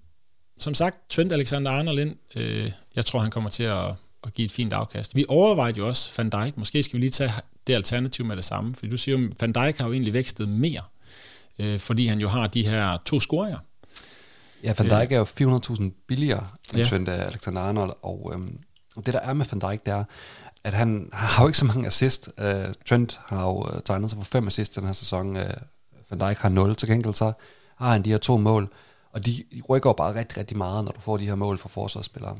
[0.60, 3.88] som sagt, Trent Alexander-Arnold ind, øh, jeg tror, han kommer til at,
[4.24, 5.16] at give et fint afkast.
[5.16, 7.32] Vi overvejede jo også Van Dijk, måske skal vi lige tage
[7.68, 10.50] det alternativ med det samme, for du siger jo, Van Dijk har jo egentlig vækstet
[10.50, 10.82] mere,
[11.60, 13.60] øh, fordi han jo har de her to scoringer.
[14.64, 16.86] Ja, Van Dijk er jo 400.000 billigere end ja.
[16.86, 18.60] Trent Alexander-Arnold, og øhm,
[18.96, 20.04] det der er med Van Dijk, det er,
[20.66, 22.30] at han har jo ikke så mange assist.
[22.38, 25.36] Uh, Trent har jo øh, tegnet sig for fem assist den her sæson.
[25.36, 25.44] Uh,
[26.10, 26.76] Van Dijk har 0.
[26.76, 27.34] Til gengæld så
[27.76, 28.74] har han de her to mål,
[29.12, 31.70] og de rykker jo bare rigtig, rigtig meget, når du får de her mål fra
[31.70, 32.38] forsvarsspillere.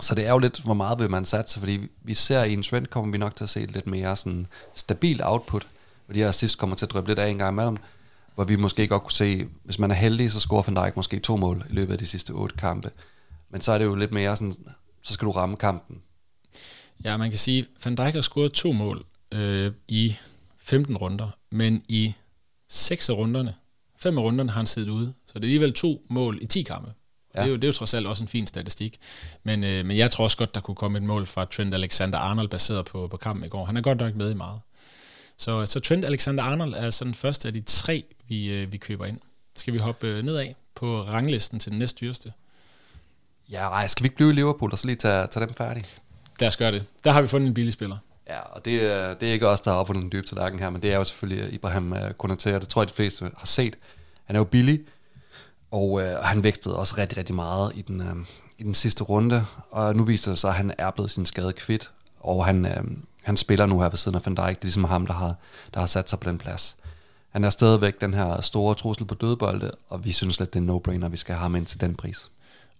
[0.00, 2.62] Så det er jo lidt, hvor meget vil man satse, fordi vi ser i en
[2.62, 5.66] trend, kommer vi nok til at se lidt mere sådan stabil output,
[6.06, 7.76] hvor de her assist kommer til at drøbe lidt af en gang imellem,
[8.34, 11.18] hvor vi måske godt kunne se, hvis man er heldig, så scorer Van Dijk måske
[11.18, 12.90] to mål i løbet af de sidste otte kampe.
[13.50, 14.54] Men så er det jo lidt mere sådan,
[15.02, 16.02] så skal du ramme kampen.
[17.04, 20.16] Ja, man kan sige, Van Dijk har scoret to mål øh, i
[20.58, 22.14] 15 runder, men i
[22.68, 23.54] seks af runderne,
[23.96, 25.14] fem af runderne har han siddet ude.
[25.26, 26.92] Så det er alligevel to mål i 10 kampe.
[27.34, 27.40] Ja.
[27.40, 28.96] Det, er jo, det er jo trods alt også en fin statistik.
[29.42, 32.48] Men, øh, men jeg tror også godt, der kunne komme et mål fra Trent Alexander-Arnold
[32.48, 33.64] baseret på, på kampen i går.
[33.64, 34.60] Han er godt nok med i meget.
[35.36, 39.20] Så, så Trent Alexander-Arnold er den første af de tre, vi, øh, vi køber ind.
[39.56, 42.32] Skal vi hoppe øh, nedad på ranglisten til den næste dyreste?
[43.50, 45.84] Ja, nej, skal vi ikke blive i Liverpool og så lige tage, tage dem færdige?
[46.40, 46.84] Lad os gøre det.
[47.04, 47.96] Der har vi fundet en billig spiller.
[48.28, 48.80] Ja, og det,
[49.20, 51.04] det er ikke os, der har opfundet den dybe tallerken her, men det er jo
[51.04, 53.76] selvfølgelig Ibrahim øh, Konaté, og det tror jeg, de fleste har set.
[54.24, 54.80] Han er jo billig,
[55.70, 58.16] og øh, han vægtede også rigtig, rigtig meget i den, øh,
[58.58, 61.52] i den sidste runde, og nu viser det sig, at han er blevet sin skade
[61.52, 62.84] kvidt, og han, øh,
[63.22, 64.48] han spiller nu her ved siden af Van Dijk.
[64.48, 65.34] Det er ligesom ham, der har,
[65.74, 66.76] der har sat sig på den plads.
[67.30, 70.74] Han er stadigvæk den her store trussel på dødbolde, og vi synes lidt, det er
[70.74, 72.30] no-brainer, vi skal have ham ind til den pris.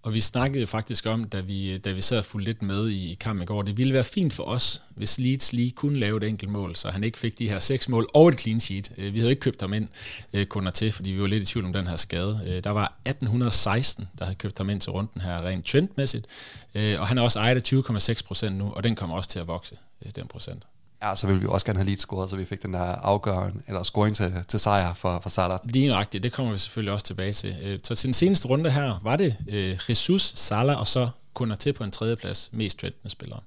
[0.08, 3.42] Og vi snakkede faktisk om, da vi, da vi sad fuldt lidt med i, kampen
[3.42, 6.50] i går, det ville være fint for os, hvis Leeds lige kunne lave et enkelt
[6.50, 8.92] mål, så han ikke fik de her seks mål og et clean sheet.
[8.98, 9.88] Øh, vi havde ikke købt ham ind
[10.32, 12.40] øh, kunder til, fordi vi var lidt i tvivl om den her skade.
[12.46, 16.26] Øh, der var 1816, der havde købt ham ind til runden her rent trendmæssigt,
[16.74, 17.72] øh, og han er også ejet af
[18.12, 19.76] 20,6 procent nu, og den kommer også til at vokse,
[20.16, 20.62] den procent.
[21.02, 23.62] Ja, så ville vi også gerne have lige scoret, så vi fik den der afgørende,
[23.68, 25.58] eller scoring til, til sejr for, for Salah.
[25.64, 27.56] Lige nøjagtigt, det kommer vi selvfølgelig også tilbage til.
[27.62, 31.08] Øh, så til den seneste runde her, var det øh, Jesus, Salah og så
[31.40, 33.40] Konaté på en tredjeplads, mest trendende spillere.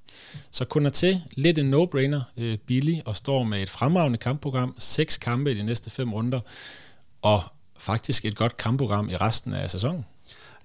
[0.51, 5.51] Så Konaté, lidt en no-brainer, øh, billig, og står med et fremragende kampprogram, seks kampe
[5.51, 6.39] i de næste fem runder,
[7.21, 7.43] og
[7.79, 10.05] faktisk et godt kampprogram i resten af sæsonen,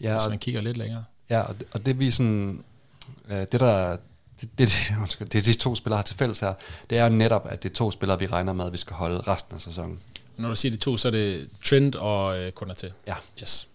[0.01, 1.05] ja, hvis man kigger lidt længere.
[1.31, 2.65] Ja, og det, og det vi sådan,
[3.29, 3.97] det der
[4.41, 4.69] det, det,
[5.19, 6.55] det, det de to spillere har til fælles her,
[6.91, 9.21] det er netop, at det er to spillere, vi regner med, at vi skal holde
[9.21, 10.01] resten af sæsonen.
[10.37, 12.93] Når du siger de to, så er det Trent og øh, Konaté?
[13.07, 13.15] Ja.
[13.41, 13.69] Yes.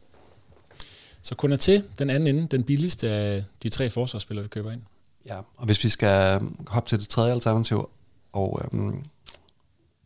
[1.21, 4.81] Så Konaté, den anden ende, den billigste af de tre forsvarsspillere, vi køber ind.
[5.25, 7.89] Ja, og hvis vi skal hoppe til det tredje alternativ,
[8.33, 9.03] og, øhm,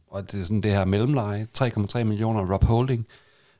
[0.08, 3.08] og det er sådan det her mellemleje, 3,3 millioner Rob Holding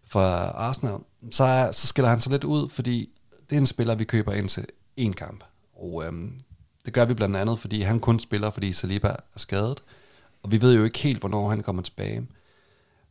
[0.08, 0.98] for Arsenal,
[1.32, 3.10] så, er, så skiller han sig lidt ud, fordi
[3.50, 4.66] det er en spiller, vi køber ind til
[4.98, 5.44] en kamp.
[5.76, 6.40] Og øhm,
[6.86, 9.84] det gør vi blandt andet, fordi han kun spiller, fordi Saliba er skadet.
[10.44, 12.28] Og vi ved jo ikke helt, hvornår han kommer tilbage.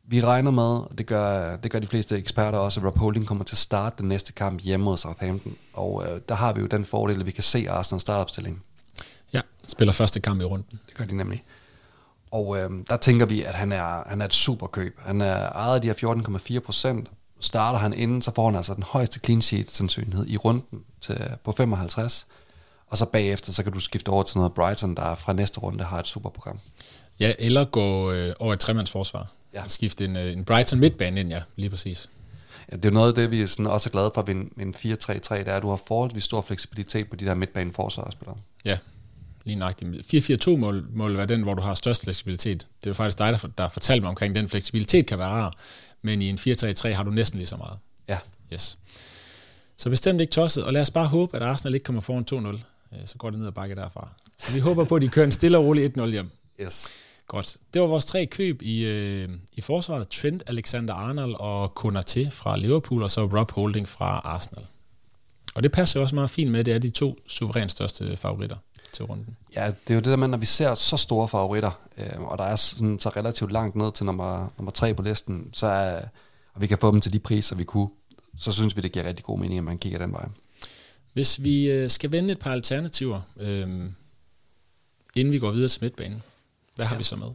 [0.07, 3.27] Vi regner med, og det gør, det gør de fleste eksperter også, at Rob Holding
[3.27, 5.57] kommer til at starte den næste kamp hjemme mod Southampton.
[5.73, 8.63] Og øh, der har vi jo den fordel, at vi kan se Arsenal startopstilling.
[9.33, 10.79] Ja, spiller første kamp i runden.
[10.87, 11.45] Det gør de nemlig.
[12.31, 14.99] Og øh, der tænker vi, at han er, han er et super køb.
[15.01, 17.11] Han er ejet af de her 14,4 procent.
[17.41, 21.31] Starter han inden, så får han altså den højeste clean sheet sandsynlighed i runden til,
[21.45, 22.27] på 55
[22.87, 25.85] og så bagefter, så kan du skifte over til noget Brighton, der fra næste runde
[25.85, 26.59] har et superprogram.
[27.21, 29.33] Ja, eller gå øh, over et tremandsforsvar.
[29.55, 29.63] Ja.
[29.69, 32.11] Skifte en, øh, en Brighton midtbane ind, ja, lige præcis.
[32.73, 34.53] Ja, det er noget af det, vi er sådan også er glade for ved en,
[34.61, 38.37] en 4-3-3, det er, at du har forholdsvis stor fleksibilitet på de der midtbane forsvarsspillere.
[38.65, 38.79] Ja,
[39.45, 40.15] lige nøjagtigt.
[40.49, 42.67] 4-4-2 mål, mål være den, hvor du har størst fleksibilitet.
[42.85, 45.57] Det er faktisk dig, der, der fortalte mig omkring, den fleksibilitet kan være rar,
[46.03, 47.79] men i en 4-3-3 har du næsten lige så meget.
[48.09, 48.19] Ja.
[48.53, 48.79] Yes.
[49.77, 52.61] Så bestemt ikke tosset, og lad os bare håbe, at Arsenal ikke kommer foran 2-0.
[52.95, 54.09] Øh, så går det ned ad bakke derfra.
[54.39, 56.31] Så vi håber på, at de kører en stille og rolig 1-0 hjem.
[56.61, 56.89] Yes.
[57.27, 57.57] Godt.
[57.75, 60.09] Det var vores tre køb i, øh, i forsvaret.
[60.09, 64.67] Trent, Alexander-Arnold og Konaté fra Liverpool, og så Rob Holding fra Arsenal.
[65.55, 68.57] Og det passer også meget fint med, det er de to suverænt største favoritter
[68.93, 69.37] til runden.
[69.57, 72.39] Ja, det er jo det der med, når vi ser så store favoritter, øh, og
[72.39, 76.01] der er sådan, så relativt langt ned til nummer, nummer tre på listen, så er,
[76.55, 77.89] og vi kan få dem til de priser, vi kunne,
[78.39, 80.29] så synes vi, det giver rigtig god mening, at man kigger den vej.
[81.15, 83.69] Hvis vi øh, skal vende et par alternativer, øh,
[85.15, 86.23] inden vi går videre til midtbanen,
[86.77, 86.99] hvad har ja.
[86.99, 87.27] vi så med?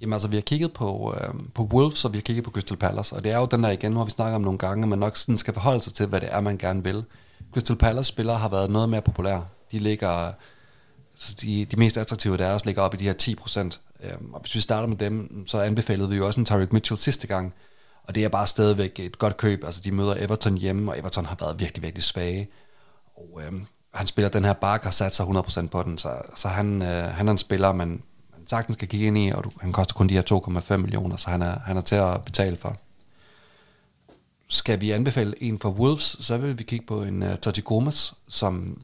[0.00, 2.76] Jamen altså, vi har kigget på, øh, på Wolves, og vi har kigget på Crystal
[2.76, 4.82] Palace, og det er jo den der igen, nu har vi snakket om nogle gange,
[4.82, 7.04] at man nok sådan skal forholde sig til, hvad det er, man gerne vil.
[7.52, 9.46] Crystal Palace spillere har været noget mere populære.
[9.72, 10.32] De ligger,
[11.42, 13.80] de, de mest attraktive deres ligger op i de her 10 procent.
[14.04, 16.98] Øh, og hvis vi starter med dem, så anbefalede vi jo også en Tarek Mitchell
[16.98, 17.54] sidste gang,
[18.02, 19.64] Og det er bare stadigvæk et godt køb.
[19.64, 22.48] Altså, de møder Everton hjemme, og Everton har været virkelig, virkelig svage.
[23.16, 23.52] Og øh,
[23.94, 27.04] han spiller den her Bark har sat sig 100% på den, så, så han, øh,
[27.04, 27.88] han er en spiller, man,
[28.32, 30.22] man sagtens skal kigge ind i, og du, han koster kun de her
[30.70, 32.76] 2,5 millioner, så han er, han er til at betale for.
[34.48, 38.14] Skal vi anbefale en for Wolves, så vil vi kigge på en uh, Totti Gomes,
[38.28, 38.82] som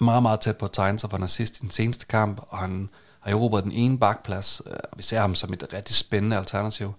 [0.00, 2.58] er meget, meget tæt på at tegne sig for nazist i den seneste kamp, og
[2.58, 5.94] han har erobret den ene bakplads, uh, øh, og vi ser ham som et rigtig
[5.94, 6.94] spændende alternativ.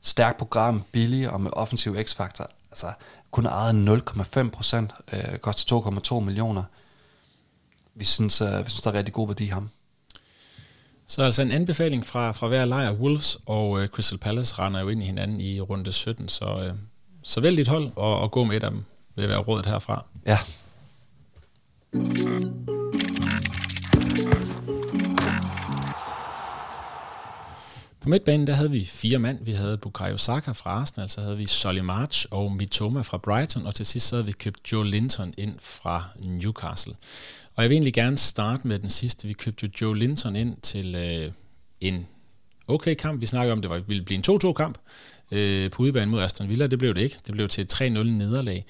[0.00, 2.50] Stærkt program, billig og med offensiv x-faktor.
[2.70, 2.92] Altså,
[3.32, 5.76] kun ejet 0,5 procent, uh, koster
[6.16, 6.62] 2,2 millioner.
[7.94, 9.70] Vi synes, uh, vi synes, der er rigtig god værdi i ham.
[11.06, 12.92] Så altså en anbefaling fra, fra hver lejr.
[12.92, 16.78] Wolves og uh, Crystal Palace render jo ind i hinanden i runde 17, så, uh,
[17.22, 18.84] så vælg dit hold og, og gå med et af dem,
[19.16, 20.04] vil være rådet herfra.
[20.26, 20.38] Ja.
[28.02, 29.44] På midtbanen der havde vi fire mand.
[29.44, 33.66] Vi havde Bukayo Saka fra Arsenal, så havde vi Solly March og Mitoma fra Brighton,
[33.66, 36.94] og til sidst så havde vi købt Joe Linton ind fra Newcastle.
[37.54, 39.28] Og jeg vil egentlig gerne starte med den sidste.
[39.28, 41.32] Vi købte jo Joe Linton ind til øh,
[41.80, 42.08] en
[42.68, 43.20] okay kamp.
[43.20, 44.78] Vi snakkede om, at det var, ville blive en 2-2 kamp
[45.30, 46.66] øh, på udebane mod Aston Villa.
[46.66, 47.16] Det blev det ikke.
[47.26, 48.64] Det blev til et 3-0 nederlag.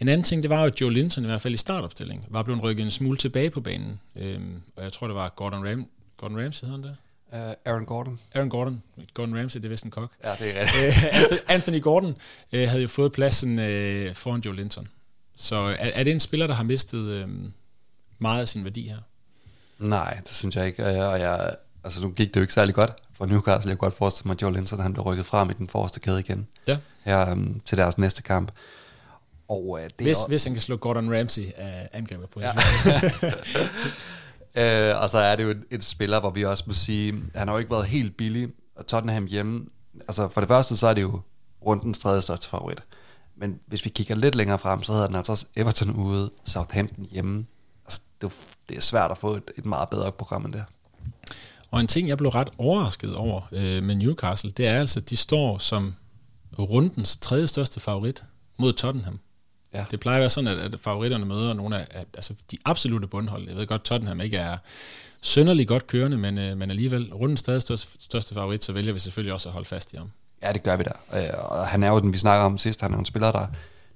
[0.00, 2.42] En anden ting, det var jo, at Joe Linton i hvert fald i startopstillingen var
[2.42, 4.00] blevet rykket en smule tilbage på banen.
[4.16, 4.40] Øh,
[4.76, 6.94] og jeg tror, det var Gordon, Ram Gordon Ramsay, hedder han der?
[7.32, 8.18] Uh, Aaron Gordon.
[8.34, 8.82] Aaron Gordon.
[9.14, 10.10] Gordon Ramsay, det er vist en kok.
[10.24, 11.32] Ja, det er rigtigt.
[11.32, 12.16] Øh, Anthony Gordon
[12.52, 14.88] øh, havde jo fået pladsen øh, foran Joe Linton.
[15.36, 17.28] Så er, er det en spiller, der har mistet øh,
[18.18, 18.96] meget af sin værdi her?
[19.78, 20.86] Nej, det synes jeg ikke.
[20.86, 23.70] Og jeg, altså, nu gik det jo ikke særlig godt for Newcastle.
[23.70, 26.00] Jeg kunne godt forestille mig, at Joe Linton han blev rykket frem i den forreste
[26.00, 26.48] kæde igen.
[26.66, 26.76] Ja.
[27.04, 28.52] Her um, til deres næste kamp.
[29.48, 32.52] Og, øh, det hvis, er, hvis han kan slå Gordon Ramsay af angrebet på ja.
[34.56, 37.48] øh, og så er det jo et, et spiller, hvor vi også må sige, han
[37.48, 39.66] har jo ikke været helt billig, og Tottenham hjemme,
[40.00, 41.20] altså for det første, så er det jo
[41.66, 42.82] rundens tredje største favorit.
[43.36, 47.06] Men hvis vi kigger lidt længere frem, så hedder den altså også Everton ude, Southampton
[47.10, 47.46] hjemme.
[47.84, 48.32] Altså, det,
[48.68, 50.64] det er svært at få et, et meget bedre program end det.
[51.70, 55.10] Og en ting, jeg blev ret overrasket over øh, med Newcastle, det er altså, at
[55.10, 55.94] de står som
[56.58, 58.24] rundens tredje største favorit
[58.56, 59.20] mod Tottenham.
[59.74, 59.84] Ja.
[59.90, 63.06] Det plejer at være sådan, at, at favoritterne møder nogle af at, altså de absolute
[63.06, 63.48] bundhold.
[63.48, 64.56] Jeg ved godt, Tottenham ikke er
[65.20, 68.98] sønderlig godt kørende, men, øh, men alligevel rundens stadig største, største favorit, så vælger vi
[68.98, 70.10] selvfølgelig også at holde fast i ham.
[70.42, 71.22] Ja, det gør vi da.
[71.22, 72.80] Øh, og han er jo den, vi snakker om sidst.
[72.80, 73.46] Han er en spiller, der,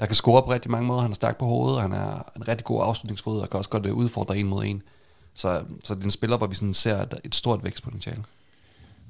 [0.00, 1.00] der kan score på rigtig mange måder.
[1.00, 3.86] Han er stærk på hovedet, han er en rigtig god afslutningsfod, og kan også godt
[3.86, 4.82] øh, udfordre en mod en.
[5.34, 8.22] Så, så det er en spiller, hvor vi sådan ser et, et stort vækstpotentiale.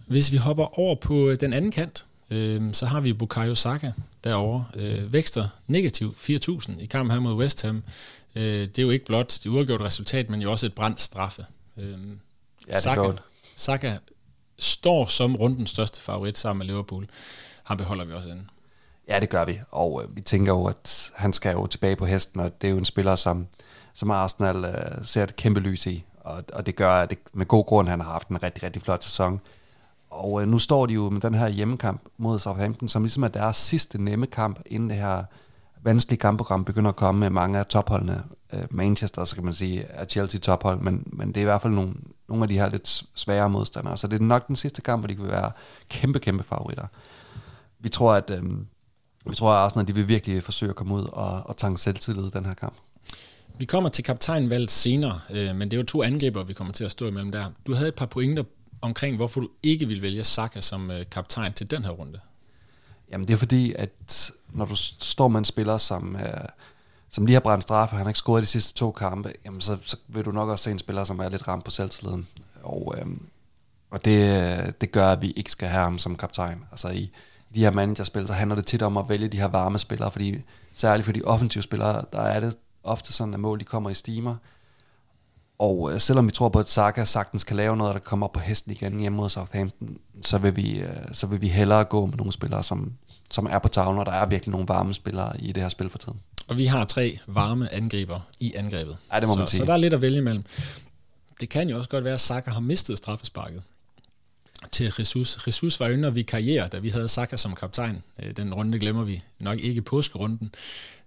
[0.07, 3.93] Hvis vi hopper over på den anden kant, øh, så har vi Bukayo Saka
[4.25, 4.65] derovre.
[4.75, 7.83] Øh, vækster negativ 4.000 i kampen her mod West Ham.
[8.35, 11.47] Øh, det er jo ikke blot det uafgjort resultat, men jo også et brændt straffe.
[11.77, 11.99] Øh,
[12.69, 13.23] ja, det Saka, godt.
[13.57, 13.97] Saka
[14.59, 17.07] står som rundens største favorit sammen med Liverpool.
[17.65, 18.51] Ham beholder vi også inden.
[19.09, 19.61] Ja, det gør vi.
[19.71, 22.73] Og øh, vi tænker jo, at han skal jo tilbage på hesten, og det er
[22.73, 23.47] jo en spiller, som,
[23.95, 26.05] som Arsenal øh, ser et kæmpe lys i.
[26.21, 28.83] Og, og det gør, at det, med god grund, han har haft en rigtig, rigtig
[28.83, 29.41] flot sæson.
[30.17, 33.29] Og øh, nu står de jo med den her hjemmekamp mod Southampton, som ligesom er
[33.29, 35.25] deres sidste nemme kamp, inden det her
[35.83, 38.25] vanskelige kampprogram begynder at komme med mange af topholdene.
[38.53, 41.63] Øh, Manchester, så kan man sige, er Chelsea tophold, men, men det er i hvert
[41.63, 41.95] fald nogle,
[42.29, 43.97] nogle af de her lidt svære modstandere.
[43.97, 45.51] Så det er nok den sidste kamp, hvor de kan være
[45.89, 46.87] kæmpe, kæmpe favoritter.
[47.81, 48.43] Vi tror, at, øh,
[49.27, 52.27] vi tror, at Arsenal de vil virkelig forsøge at komme ud og, og tanke selvtillid
[52.27, 52.75] i den her kamp.
[53.59, 56.85] Vi kommer til kaptajnvalget senere, øh, men det er jo to angriber, vi kommer til
[56.85, 57.51] at stå imellem der.
[57.67, 58.43] Du havde et par pointer
[58.83, 62.21] omkring, hvorfor du ikke vil vælge Saka som øh, kaptajn til den her runde.
[63.11, 66.49] Jamen det er fordi, at når du står med en spiller, som, øh,
[67.09, 69.79] som lige har brændt straffe, han har ikke scoret de sidste to kampe, jamen så,
[69.83, 72.29] så vil du nok også se en spiller, som er lidt ramt på selvtilliden.
[72.63, 73.07] Og, øh,
[73.91, 76.65] og det, øh, det gør, at vi ikke skal have ham som kaptajn.
[76.71, 77.11] Altså i,
[77.51, 80.11] i de her managerspil, så handler det tit om at vælge de her varme spillere,
[80.11, 83.91] fordi særligt for de offensive spillere, der er det ofte sådan, at mål de kommer
[83.91, 84.37] i stimer.
[85.59, 88.33] Og øh, selvom vi tror på, at Saka sagtens kan lave noget, der kommer op
[88.33, 92.07] på hesten igen hjemme mod Southampton, så vil vi, øh, så vil vi hellere gå
[92.07, 92.93] med nogle spillere, som,
[93.31, 95.91] som er på tavlen, og der er virkelig nogle varme spillere i det her spil
[95.91, 96.21] for tiden.
[96.49, 98.97] Og vi har tre varme angriber i angrebet.
[99.13, 99.59] Ja, det må så, man sige.
[99.59, 100.45] Så der er lidt at vælge imellem.
[101.41, 103.63] Det kan jo også godt være, at Saka har mistet straffesparket
[104.73, 105.47] til Jesus.
[105.47, 108.03] Jesus var under vi karriere, da vi havde Saka som kaptajn.
[108.23, 110.55] Øh, den runde glemmer vi nok ikke påskerunden.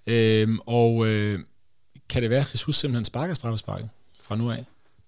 [0.08, 1.40] Øhm, og øh,
[2.10, 3.90] kan det være, at Jesus simpelthen sparker straffesparket
[4.30, 4.66] fra nu af?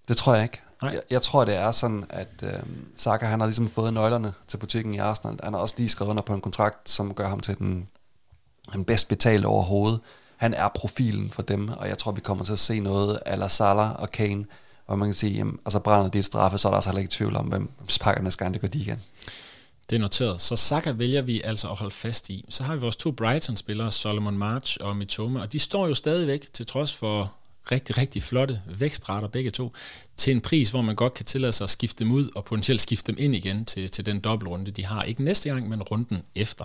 [0.08, 0.60] Det tror jeg ikke.
[0.82, 0.92] Nej.
[0.92, 2.62] Jeg, jeg tror, det er sådan, at øh,
[2.96, 5.38] Saka han har ligesom fået nøglerne til butikken i Arsenal.
[5.42, 7.88] Han har også lige skrevet under på en kontrakt, som gør ham til den,
[8.72, 10.00] den bedst betalte overhovedet.
[10.36, 13.48] Han er profilen for dem, og jeg tror, vi kommer til at se noget ala
[13.48, 14.44] Salah og Kane,
[14.86, 17.00] hvor man kan sige, jamen, altså brænder de et straffe, så er der altså heller
[17.00, 19.00] ikke tvivl om, hvem sparker næste gang, det går de igen.
[19.90, 20.40] Det er noteret.
[20.40, 22.44] Så Saka vælger vi altså at holde fast i.
[22.48, 26.52] Så har vi vores to Brighton-spillere, Solomon March og Mitoma, og de står jo stadigvæk,
[26.52, 27.32] til trods for
[27.70, 29.72] rigtig, rigtig flotte vækstrater begge to,
[30.16, 32.80] til en pris, hvor man godt kan tillade sig at skifte dem ud og potentielt
[32.80, 35.02] skifte dem ind igen til, til den dobbeltrunde, de har.
[35.02, 36.64] Ikke næste gang, men runden efter.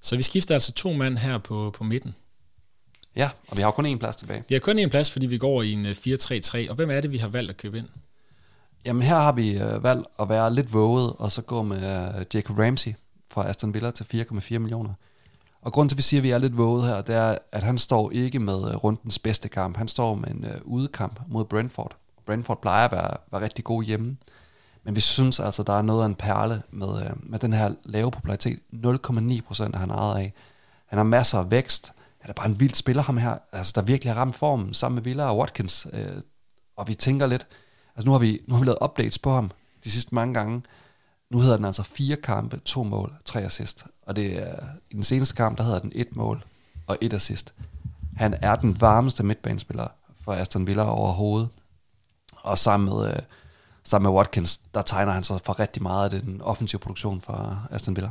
[0.00, 2.14] Så vi skifter altså to mand her på, på midten.
[3.16, 4.44] Ja, og vi har kun én plads tilbage.
[4.48, 6.56] Vi har kun én plads, fordi vi går i en 4-3-3.
[6.56, 7.88] Øh, og hvem er det, vi har valgt at købe ind?
[8.84, 12.24] Jamen her har vi øh, valgt at være lidt våget, og så gå med øh,
[12.34, 12.94] Jacob Ramsey
[13.30, 14.94] fra Aston Villa til 4,4 millioner.
[15.62, 17.62] Og grund til, at vi siger, at vi er lidt våget her, det er, at
[17.62, 19.76] han står ikke med øh, rundens bedste kamp.
[19.76, 21.96] Han står med en øh, udekamp mod Brentford.
[22.26, 24.16] Brentford plejer at være, være rigtig god hjemme.
[24.84, 27.74] Men vi synes altså, der er noget af en perle med, øh, med den her
[27.84, 28.58] lave popularitet.
[28.72, 30.32] 0,9 procent er han ejet af.
[30.86, 31.92] Han har masser af vækst.
[32.18, 33.38] Han er bare en vild spiller, ham her.
[33.52, 35.86] Altså, der virkelig har ramt formen sammen med Villa og Watkins.
[35.92, 36.22] Øh,
[36.76, 37.46] og vi tænker lidt,
[37.96, 39.50] altså nu har vi, nu har vi lavet updates på ham
[39.84, 40.62] de sidste mange gange.
[41.32, 43.84] Nu hedder den altså fire kampe, to mål, tre assist.
[44.02, 44.54] Og det er,
[44.90, 46.44] i den seneste kamp, der hedder den et mål
[46.86, 47.54] og et assist.
[48.16, 49.88] Han er den varmeste midtbanespiller
[50.24, 51.48] for Aston Villa overhovedet.
[52.32, 53.18] Og sammen med, øh,
[53.84, 57.66] sammen med Watkins, der tegner han sig for rigtig meget af den offensive produktion for
[57.70, 58.10] Aston Villa.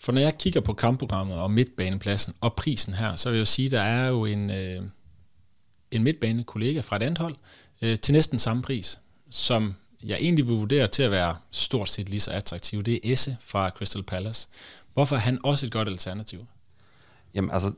[0.00, 3.44] For når jeg kigger på kampprogrammet og midtbanepladsen og prisen her, så vil jeg jo
[3.44, 4.82] sige, at der er jo en, øh,
[5.90, 7.36] en midtbanekollega fra et andet hold
[7.82, 12.08] øh, til næsten samme pris, som jeg egentlig vil vurdere til at være stort set
[12.08, 12.82] lige så attraktiv.
[12.82, 14.48] Det er Esse fra Crystal Palace.
[14.94, 16.46] Hvorfor er han også et godt alternativ?
[17.34, 17.72] Jamen altså,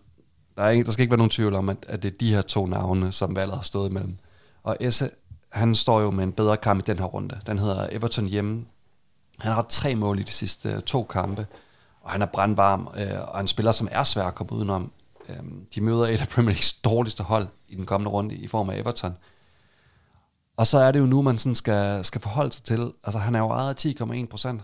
[0.57, 2.35] der, er ikke, der skal ikke være nogen tvivl om, at, at det er de
[2.35, 4.17] her to navne, som valget har stået imellem.
[4.63, 5.11] Og Esse,
[5.49, 7.41] han står jo med en bedre kamp i den her runde.
[7.47, 8.65] Den hedder Everton hjemme.
[9.39, 11.47] Han har tre mål i de sidste øh, to kampe,
[12.01, 14.93] og han er brandvarm, øh, og han spiller, som er svær at komme udenom.
[15.29, 15.37] Øh,
[15.75, 18.79] de møder et af Premier League's dårligste hold i den kommende runde i form af
[18.79, 19.17] Everton.
[20.61, 23.35] Og så er det jo nu, man sådan skal, skal forholde sig til, altså han
[23.35, 24.63] er jo ejet 10,1 procent,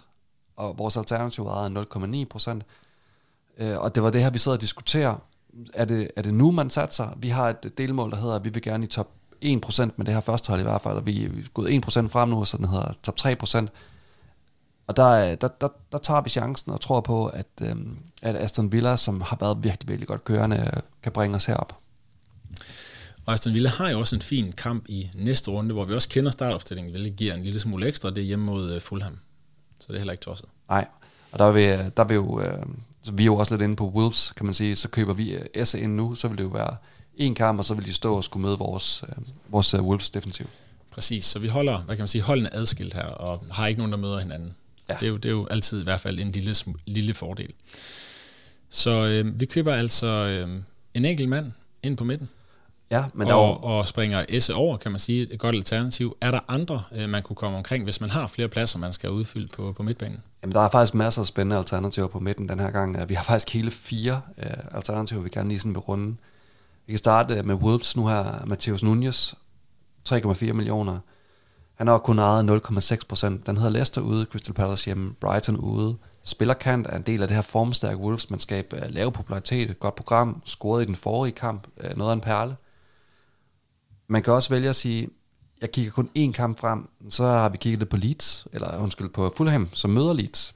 [0.56, 2.62] og vores alternativ er ejet 0,9 procent.
[3.58, 5.16] Øh, og det var det her, vi sidder og diskuterer.
[5.74, 7.08] Er det, er det nu, man satser?
[7.16, 9.08] Vi har et delmål, der hedder, at vi vil gerne i top
[9.40, 11.82] 1 procent med det her første hold i hvert fald, og vi er gået 1
[11.82, 13.70] procent frem nu, så den hedder top 3 procent.
[14.86, 17.76] Og der, der, der, der tager vi chancen og tror på, at, øh,
[18.22, 20.70] at Aston Villa, som har været virkelig, virkelig godt kørende,
[21.02, 21.78] kan bringe os herop.
[23.26, 26.08] Og Aston Villa har jo også en fin kamp i næste runde, hvor vi også
[26.08, 28.10] kender startopstillingen, hvilket giver en lille smule ekstra.
[28.10, 29.18] Det er hjemme mod øh, Fulham.
[29.78, 30.48] Så det er heller ikke tosset.
[30.68, 30.86] Nej,
[31.32, 31.62] og der er vi,
[31.96, 32.66] der er vi jo, øh,
[33.02, 34.76] så vi er jo også lidt inde på Wolves, kan man sige.
[34.76, 36.76] Så køber vi øh, Esse ind nu, så vil det jo være
[37.16, 40.10] en kamp, og så vil de stå og skulle møde vores, øh, vores øh, Wolves
[40.10, 40.46] defensiv.
[40.90, 43.92] Præcis, så vi holder, hvad kan man sige, holdene adskilt her, og har ikke nogen,
[43.92, 44.56] der møder hinanden.
[44.88, 44.94] Ja.
[44.94, 46.54] Det, er jo, det er jo altid i hvert fald en lille,
[46.86, 47.52] lille fordel.
[48.70, 50.62] Så øh, vi køber altså øh,
[50.94, 52.28] en enkelt mand ind på midten.
[52.90, 56.16] Ja, men der og, og springer S over, kan man sige, et godt alternativ.
[56.20, 59.10] Er der andre, øh, man kunne komme omkring, hvis man har flere pladser, man skal
[59.10, 60.22] udfylde på, på midtbanen?
[60.42, 63.08] Jamen, der er faktisk masser af spændende alternativer på midten den her gang.
[63.08, 66.16] Vi har faktisk hele fire øh, alternativer, vi gerne lige sådan vil runde.
[66.86, 69.34] Vi kan starte øh, med Wolves nu her, Matheus Nunez,
[70.08, 70.98] 3,4 millioner.
[71.74, 73.46] Han har kun ejet 0,6 procent.
[73.46, 75.96] Den hedder Leicester ude, Crystal Palace hjemme, Brighton ude.
[76.22, 78.74] Spillerkant er en del af det her formstærke Wolves-mandskab.
[78.88, 82.56] Lave popularitet, et godt program, scoret i den forrige kamp, noget af en perle.
[84.08, 85.08] Man kan også vælge at sige,
[85.60, 89.08] jeg kigger kun én kamp frem, så har vi kigget lidt på Leeds, eller undskyld,
[89.08, 90.54] på Fulham, som møder Leeds.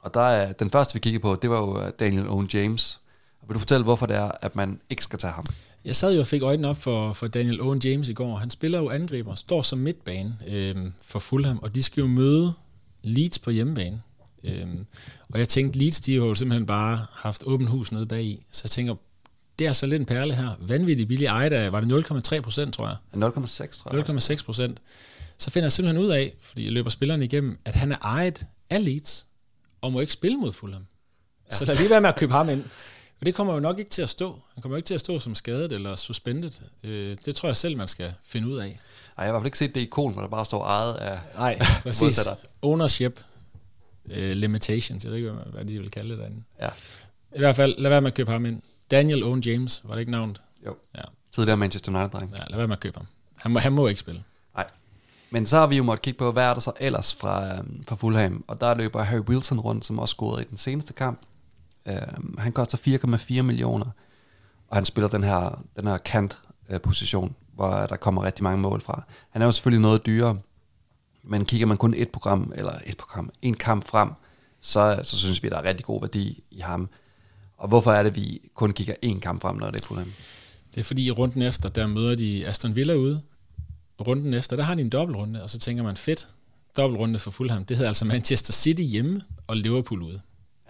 [0.00, 3.00] Og der er, den første, vi kiggede på, det var jo øh, Daniel Owen James.
[3.40, 5.44] Og vil du fortælle, hvorfor det er, at man ikke skal tage ham?
[5.84, 8.36] Jeg sad jo og fik øjnene op for, for Daniel Owen James i går.
[8.36, 12.52] Han spiller jo angriber, står som midtbane øh, for Fulham, og de skal jo møde
[13.02, 14.02] Leeds på hjemmebane.
[14.44, 14.66] Øh,
[15.28, 18.44] og jeg tænkte, Leeds, de har jo simpelthen bare haft åbent hus nede bagi.
[18.52, 18.94] Så jeg tænker,
[19.58, 20.50] det er altså lidt en perle her.
[20.58, 22.96] Vanvittigt billig ejet af, var det 0,3 procent, tror jeg?
[23.28, 24.08] 0,6, tror jeg.
[24.38, 24.78] 0,6 procent.
[25.38, 28.46] Så finder jeg simpelthen ud af, fordi jeg løber spilleren igennem, at han er ejet
[28.70, 29.26] af Leeds,
[29.80, 30.86] og må ikke spille mod Fulham.
[31.50, 31.56] Ja.
[31.56, 32.64] Så lad lige være med at købe ham ind.
[33.20, 34.40] Og det kommer jo nok ikke til at stå.
[34.54, 36.62] Han kommer jo ikke til at stå som skadet eller suspendet.
[36.84, 38.66] Øh, det tror jeg selv, man skal finde ud af.
[38.66, 38.76] Nej,
[39.16, 41.18] jeg har i hvert fald ikke set det ikon, hvor der bare står ejet af
[41.34, 42.20] Nej, præcis.
[42.62, 43.20] Ownership
[44.04, 45.04] uh, limitations.
[45.04, 46.42] Jeg ved ikke, hvad de vil kalde det derinde.
[46.60, 46.68] Ja.
[47.36, 48.62] I hvert fald, lad være med at købe ham ind.
[48.92, 50.42] Daniel Owen James, var det ikke navnet?
[50.66, 50.76] Jo.
[50.96, 51.02] Ja.
[51.32, 52.32] Tidligere Manchester United-dreng.
[52.36, 53.06] Ja, lad være med at købe ham.
[53.36, 54.24] Han må, han må ikke spille.
[54.54, 54.66] Nej.
[55.30, 57.84] Men så har vi jo måttet kigge på, hvad er der så ellers fra, um,
[57.88, 58.44] fra Fulham.
[58.48, 61.20] Og der løber Harry Wilson rundt, som også scorede i den seneste kamp.
[61.86, 62.78] Um, han koster
[63.38, 63.86] 4,4 millioner.
[64.68, 69.02] Og han spiller den her, den her kant-position, hvor der kommer rigtig mange mål fra.
[69.30, 70.38] Han er jo selvfølgelig noget dyrere,
[71.22, 74.10] men kigger man kun et program, eller et program, en kamp frem,
[74.60, 76.88] så, så synes vi, der er rigtig god værdi i ham.
[77.62, 80.12] Og hvorfor er det, at vi kun kigger én kamp frem, når det er Fulham?
[80.74, 83.22] Det er fordi i runden efter, der møder de Aston Villa ude.
[84.06, 86.28] Runden efter, der har de en dobbeltrunde, og så tænker man, fedt,
[86.76, 90.20] dobbeltrunde for Fulham, det hedder altså Manchester City hjemme og Liverpool ude.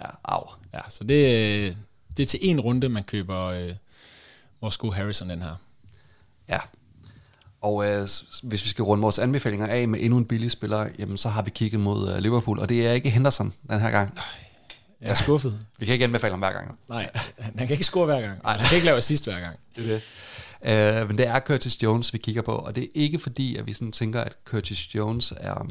[0.01, 0.51] Ja, au.
[0.74, 1.76] Ja, så det,
[2.16, 3.74] det er til en runde, man køber øh,
[4.61, 5.55] vores gode Harrison den her.
[6.49, 6.59] Ja.
[7.61, 8.09] Og øh,
[8.43, 11.43] hvis vi skal runde vores anbefalinger af med endnu en billig spiller, jamen så har
[11.43, 14.18] vi kigget mod uh, Liverpool, og det er ikke Henderson den her gang.
[15.03, 15.66] Jeg er skuffet.
[15.78, 16.78] Vi kan ikke anbefale ham hver gang.
[16.88, 18.42] Nej, han kan ikke score hver gang.
[18.42, 18.57] Nej.
[18.57, 19.57] Han kan ikke lave assist hver gang.
[19.76, 20.03] Det er det.
[21.03, 23.66] Uh, men det er Curtis Jones, vi kigger på, og det er ikke fordi, at
[23.66, 25.66] vi sådan tænker, at Curtis Jones er,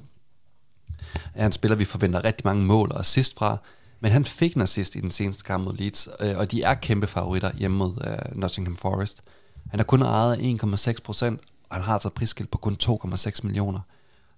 [1.35, 3.57] er en spiller, vi forventer rigtig mange mål og assist fra,
[3.99, 6.73] men han fik en assist i den seneste kamp mod Leeds, uh, og de er
[6.73, 9.21] kæmpe favoritter hjemme mod uh, Nottingham Forest.
[9.69, 13.79] Han har kun ejet 1,6 procent, og han har altså prisskilt på kun 2,6 millioner.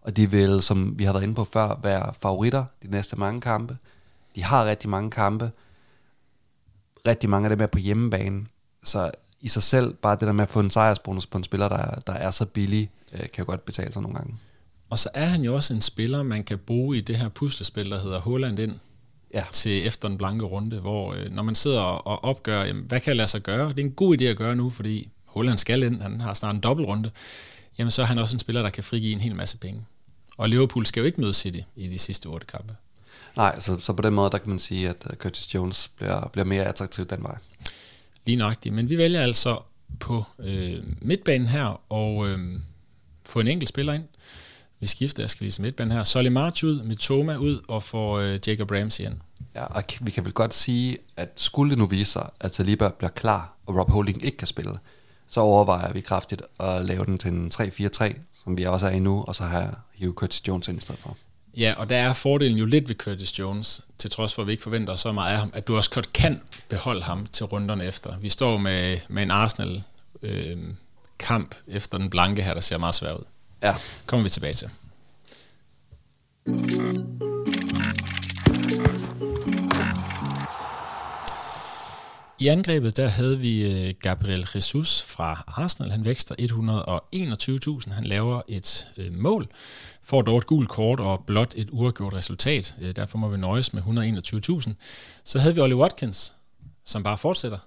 [0.02, 3.42] Og de vil, som vi har været inde på før, være favoritter de næste mange
[3.42, 3.78] kampe.
[4.36, 5.52] De har rigtig mange kampe.
[7.08, 8.46] Rigtig mange af dem er på hjemmebane.
[8.84, 9.12] Så
[9.42, 12.00] i sig selv, bare det der med at få en sejrsbonus på en spiller, der,
[12.08, 14.36] der er så billig, øh, kan jo godt betale sig nogle gange.
[14.90, 17.90] Og så er han jo også en spiller, man kan bruge i det her puslespil,
[17.90, 18.80] der hedder Holland ind
[19.34, 19.44] ja.
[19.52, 23.10] til efter den blanke runde, hvor øh, når man sidder og opgør, jamen, hvad kan
[23.10, 23.70] jeg lade sig gøre?
[23.70, 26.56] Det er en god idé at gøre nu, fordi Holland skal ind, han har snart
[26.56, 27.12] en dobbeltrunde,
[27.78, 29.86] jamen så er han også en spiller, der kan frigive en hel masse penge.
[30.38, 32.76] Og Liverpool skal jo ikke møde City i de sidste otte kampe.
[33.38, 36.28] Nej, så, så på den måde, der kan man sige, at øh, Curtis Jones bliver,
[36.28, 37.38] bliver mere attraktiv den vej.
[38.26, 38.76] Lige nøjagtigt.
[38.76, 39.60] Men vi vælger altså
[40.00, 42.40] på øh, midtbanen her og øh,
[43.26, 44.04] få en enkelt spiller ind.
[44.80, 46.04] Vi skifter, jeg skal lige midtbanen her.
[46.04, 49.14] Solly March ud, Mitoma ud og får øh, Jacob Ramsey ind.
[49.56, 52.90] Ja, og vi kan vel godt sige, at skulle det nu vise sig, at Saliba
[52.90, 54.80] bliver klar, og Rob Holding ikke kan spille,
[55.28, 58.14] så overvejer vi kraftigt at lave den til en 3-4-3,
[58.44, 59.70] som vi også er i nu, og så have
[60.00, 61.18] Hugh Curtis Jones ind i stedet for.
[61.58, 64.52] Ja, og der er fordelen jo lidt ved Curtis Jones, til trods for, at vi
[64.52, 67.86] ikke forventer så meget af ham, at du også godt kan beholde ham til runderne
[67.86, 68.20] efter.
[68.20, 69.84] Vi står med, med en Arsenal
[70.22, 70.58] øh,
[71.20, 73.26] kamp efter den blanke her, der ser meget svær ud.
[73.64, 73.76] Ja.
[74.06, 74.70] Kommer vi tilbage til.
[82.44, 85.92] I angrebet der havde vi øh, Gabriel Jesus fra Arsenal.
[85.92, 86.36] Han vækster
[87.86, 87.94] 121.000.
[87.94, 89.48] Han laver et øh, mål,
[90.02, 92.76] får dog et gult kort og blot et uafgjort resultat.
[92.82, 94.74] Øh, derfor må vi nøjes med 121.000.
[95.24, 96.36] Så havde vi Ollie Watkins,
[96.86, 97.58] som bare fortsætter.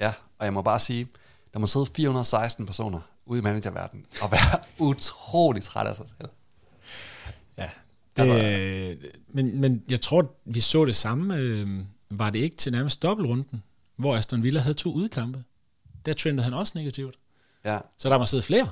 [0.00, 1.08] Ja, og jeg må bare sige,
[1.52, 6.28] der må sidde 416 personer ude i managerverdenen og være utrolig træt af sig selv.
[7.58, 7.70] Ja,
[8.16, 11.86] det, altså, men, men jeg tror, vi så det samme.
[12.10, 13.62] var det ikke til nærmest dobbeltrunden?
[13.96, 15.44] Hvor Aston Villa havde to udkampe.
[16.06, 17.14] Der trendede han også negativt.
[17.64, 17.78] Ja.
[17.98, 18.68] Så der må sidde flere.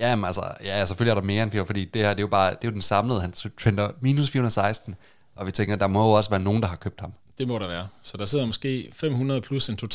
[0.00, 2.22] Ja, men altså, ja, selvfølgelig er der mere end fire, fordi det her, det er
[2.22, 4.94] jo bare, det er jo den samlede, han trender minus 416,
[5.36, 7.12] og vi tænker, der må jo også være nogen, der har købt ham.
[7.38, 7.88] Det må der være.
[8.02, 9.86] Så der sidder måske 500 plus en 200-300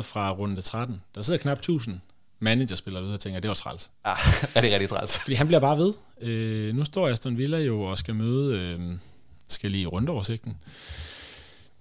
[0.00, 1.02] fra runde 13.
[1.14, 2.00] Der sidder knap 1000
[2.38, 3.90] managerspillere derude og tænker, det var træls.
[4.06, 4.10] Ja,
[4.54, 5.18] er det rigtig træls.
[5.18, 5.94] Fordi han bliver bare ved.
[6.20, 8.98] Øh, nu står Aston Villa jo og skal møde, øh,
[9.48, 10.56] skal lige rundeoversigten.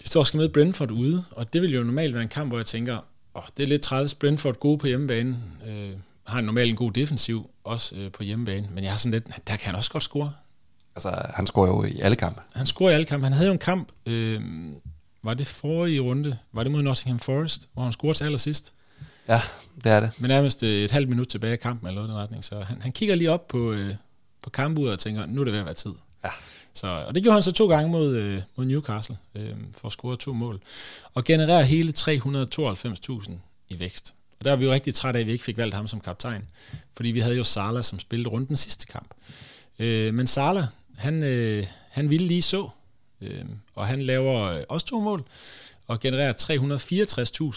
[0.03, 2.49] De står og skal møde Brentford ude, og det vil jo normalt være en kamp,
[2.49, 2.97] hvor jeg tænker,
[3.35, 4.13] åh, det er lidt træls.
[4.13, 5.37] Brentford gode på hjemmebane,
[5.67, 5.89] øh,
[6.23, 9.55] har normalt en god defensiv, også øh, på hjemmebane, men jeg har sådan lidt, der
[9.55, 10.33] kan han også godt score.
[10.95, 12.41] Altså, han scorer jo i alle kampe.
[12.55, 13.23] Han scorer i alle kampe.
[13.23, 14.41] Han havde jo en kamp, øh,
[15.23, 18.73] var det forrige runde, var det mod Nottingham Forest, hvor han scorede til allersidst.
[19.27, 19.41] Ja,
[19.83, 20.11] det er det.
[20.17, 22.45] Men nærmest øh, et halvt minut tilbage i kampen, eller noget i den retning.
[22.45, 23.95] Så han, han kigger lige op på, øh,
[24.41, 25.91] på kampuret og tænker, nu er det ved at være tid.
[26.23, 26.29] Ja.
[26.77, 29.91] Så, og det gjorde han så to gange mod, øh, mod Newcastle, øh, for at
[29.91, 30.61] score to mål.
[31.13, 33.31] Og genererer hele 392.000
[33.69, 34.13] i vækst.
[34.39, 35.99] Og der er vi jo rigtig trætte af, at vi ikke fik valgt ham som
[35.99, 36.47] kaptajn.
[36.95, 39.13] Fordi vi havde jo Sala, som spillede rundt den sidste kamp.
[39.79, 40.67] Øh, men Sala,
[40.97, 42.69] han, øh, han ville lige så.
[43.21, 45.23] Øh, og han laver øh, også to mål
[45.87, 46.33] og genererer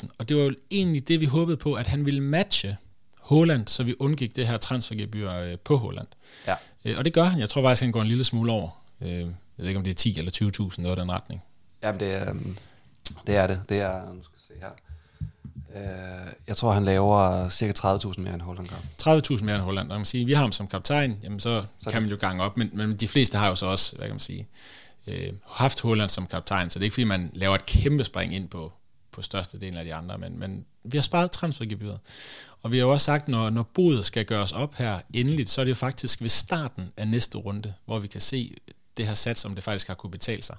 [0.03, 0.09] 364.000.
[0.19, 2.77] Og det var jo egentlig det, vi håbede på, at han ville matche
[3.19, 6.07] Holland, så vi undgik det her transfergebyr øh, på Holland.
[6.47, 6.55] Ja.
[6.85, 7.41] Øh, og det gør han.
[7.41, 8.80] Jeg tror faktisk, han går en lille smule over.
[9.01, 9.27] Øh, jeg
[9.57, 11.43] ved ikke, om det er 10 eller 20.000, noget af den retning.
[11.83, 12.35] Jamen, det er,
[13.27, 13.61] det er det.
[13.69, 14.71] Det er, nu skal se her.
[15.75, 18.77] Øh, jeg tror, han laver cirka 30.000 mere end Holland gør.
[19.37, 19.93] 30.000 mere end Holland.
[19.93, 22.43] Og man sige, vi har ham som kaptajn, jamen så, så kan man jo gange
[22.43, 22.57] op.
[22.57, 24.49] Men, men de fleste har jo så også, hvad kan man sige,
[25.07, 28.35] øh, haft Holland som kaptajn, så det er ikke fordi, man laver et kæmpe spring
[28.35, 28.73] ind på,
[29.13, 31.99] på største del af de andre, men, men vi har sparet transfergebyret.
[32.63, 35.61] Og vi har jo også sagt, når, når bodet skal gøres op her endeligt, så
[35.61, 38.57] er det jo faktisk ved starten af næste runde, hvor vi kan se
[39.01, 40.57] det her sat, som det faktisk har kunne betale sig.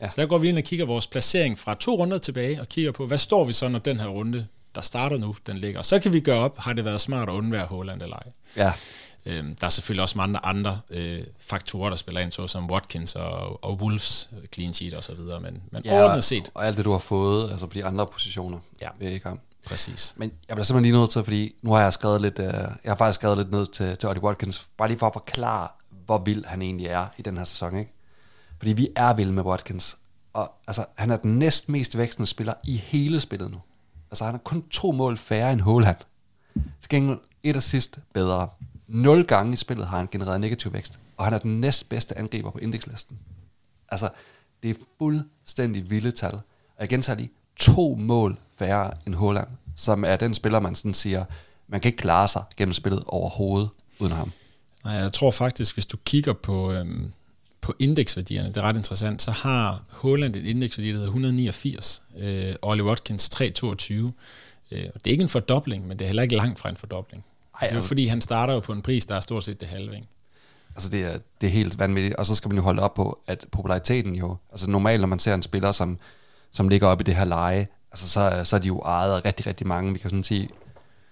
[0.00, 0.08] Ja.
[0.08, 2.92] Så der går vi ind og kigger vores placering fra to runder tilbage, og kigger
[2.92, 5.78] på, hvad står vi så, når den her runde, der starter nu, den ligger.
[5.78, 8.32] Og så kan vi gøre op, har det været smart at undvære Holland eller ej.
[8.56, 8.72] Ja.
[9.26, 13.16] Øhm, der er selvfølgelig også mange andre øh, faktorer, der spiller ind, så som Watkins
[13.16, 16.50] og, og Wolves clean sheet og så videre, men, men ja, ordentligt set.
[16.54, 18.88] Og alt det, du har fået, altså på de andre positioner ja.
[18.98, 19.20] ved.
[19.66, 20.14] Præcis.
[20.16, 22.78] Men jeg bliver simpelthen lige nødt til, fordi nu har jeg skrevet lidt, øh, jeg
[22.84, 25.68] har faktisk skrevet lidt ned til, til Oddy Watkins, bare lige for at forklare,
[26.06, 27.92] hvor vild han egentlig er i den her sæson, ikke?
[28.58, 29.96] Fordi vi er vilde med Watkins,
[30.32, 33.60] og altså, han er den næst mest vækstende spiller i hele spillet nu.
[34.10, 35.96] Altså, han har kun to mål færre end Haaland.
[36.54, 38.48] Til gengæld et assist bedre.
[38.88, 42.18] Nul gange i spillet har han genereret negativ vækst, og han er den næst bedste
[42.18, 43.18] angriber på indekslisten.
[43.88, 44.10] Altså,
[44.62, 46.34] det er fuldstændig vilde tal.
[46.34, 50.94] Og igen gentager lige, to mål færre end Haaland, som er den spiller, man sådan
[50.94, 51.24] siger,
[51.68, 54.32] man kan ikke klare sig gennem spillet overhovedet uden ham.
[54.84, 57.12] Nej, jeg tror faktisk, hvis du kigger på, øhm,
[57.60, 62.54] på indeksværdierne, det er ret interessant, så har Haaland et indeksværdi, der hedder 189, øh,
[62.62, 64.12] Ollie Watkins 322.
[64.70, 67.24] Øh, det er ikke en fordobling, men det er heller ikke langt fra en fordobling.
[67.54, 69.44] Ej, det er jo altså, fordi, han starter jo på en pris, der er stort
[69.44, 69.94] set det halve.
[69.94, 70.08] Ikke?
[70.74, 73.18] Altså det er, det er helt vanvittigt, og så skal man jo holde op på,
[73.26, 75.98] at populariteten jo, altså normalt når man ser en spiller, som,
[76.50, 79.24] som ligger op i det her leje, altså så, så er de jo ejet af
[79.24, 79.92] rigtig, rigtig mange.
[79.92, 80.48] Vi kan sådan sige,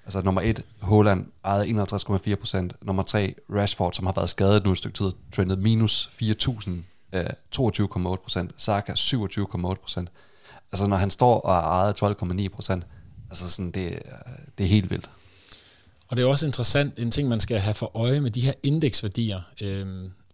[0.05, 2.73] altså nummer et, Holland ejet 51,4 procent.
[2.83, 6.71] Nummer tre, Rashford, som har været skadet nu et stykke tid, trendet minus 4.000,
[7.13, 7.27] øh,
[7.57, 8.51] 22,8 procent.
[8.57, 10.09] Saka 27,8 procent.
[10.73, 12.85] Altså når han står og er ejet 12,9 procent,
[13.31, 13.99] altså sådan, det, øh,
[14.59, 15.11] det er helt vildt.
[16.09, 18.53] Og det er også interessant, en ting man skal have for øje med de her
[18.63, 19.87] indeksværdier øh,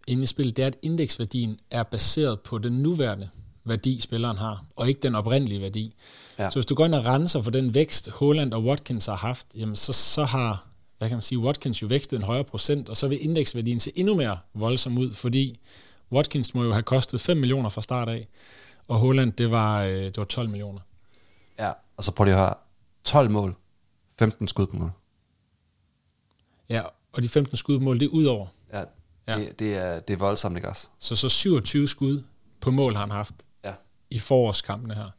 [0.07, 3.29] inde i spillet, det er, at indeksværdien er baseret på den nuværende
[3.69, 5.95] værdi, spilleren har, og ikke den oprindelige værdi.
[6.39, 6.49] Ja.
[6.49, 9.47] Så hvis du går ind og renser for den vækst, Holland og Watkins har haft,
[9.55, 12.97] jamen så, så har hvad kan man sige, Watkins jo vækstet en højere procent, og
[12.97, 15.59] så vil indeksværdien se endnu mere voldsom ud, fordi
[16.11, 18.27] Watkins må jo have kostet 5 millioner fra start af,
[18.87, 20.79] og Holland, det var, øh, det var 12 millioner.
[21.59, 22.53] Ja, og så prøv lige at høre,
[23.03, 23.55] 12 mål,
[24.19, 24.91] 15 skud på mål.
[26.69, 26.81] Ja,
[27.13, 28.47] og de 15 skud på mål, det er ud over.
[28.73, 28.83] Ja,
[29.27, 29.37] ja.
[29.37, 30.87] Det, det, er, det er voldsomt, ikke også?
[30.99, 32.23] Så, så 27 skud
[32.61, 33.35] på mål har han haft.
[34.11, 35.09] I forårskampene her.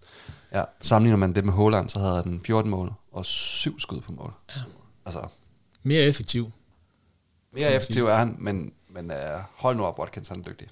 [0.52, 4.12] Ja, sammenligner man det med Holland, så havde den 14 mål og 7 skud på
[4.12, 4.32] mål.
[4.56, 4.60] Ja.
[5.06, 5.26] Altså,
[5.82, 6.50] mere effektiv.
[7.52, 9.16] Mere effektiv er han, men, men uh,
[9.54, 10.68] hold nu op, Watkins han er dygtig.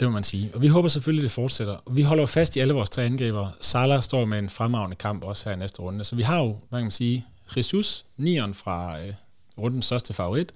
[0.00, 0.50] Det må man sige.
[0.54, 1.74] Og vi håber selvfølgelig, det fortsætter.
[1.84, 3.48] Og vi holder fast i alle vores tre angriber.
[3.60, 6.04] Salah står med en fremragende kamp også her i næste runde.
[6.04, 7.26] Så vi har jo, hvad kan man sige,
[7.56, 9.14] Jesus, nieren fra øh,
[9.58, 10.52] rundens største favorit.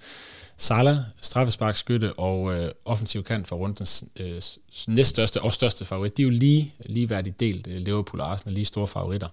[0.63, 4.43] Salah, straffesparkskytte og øh, offensiv kant for rundens øh,
[4.89, 6.17] næststørste og største favorit.
[6.17, 9.29] De er jo lige ligeværdigt delt, øh, Liverpool og Arsenal, lige store favoritter.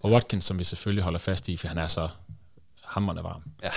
[0.00, 2.08] Og Watkins, som vi selvfølgelig holder fast i, for han er så
[2.84, 3.42] hammerende varm.
[3.62, 3.70] Ja.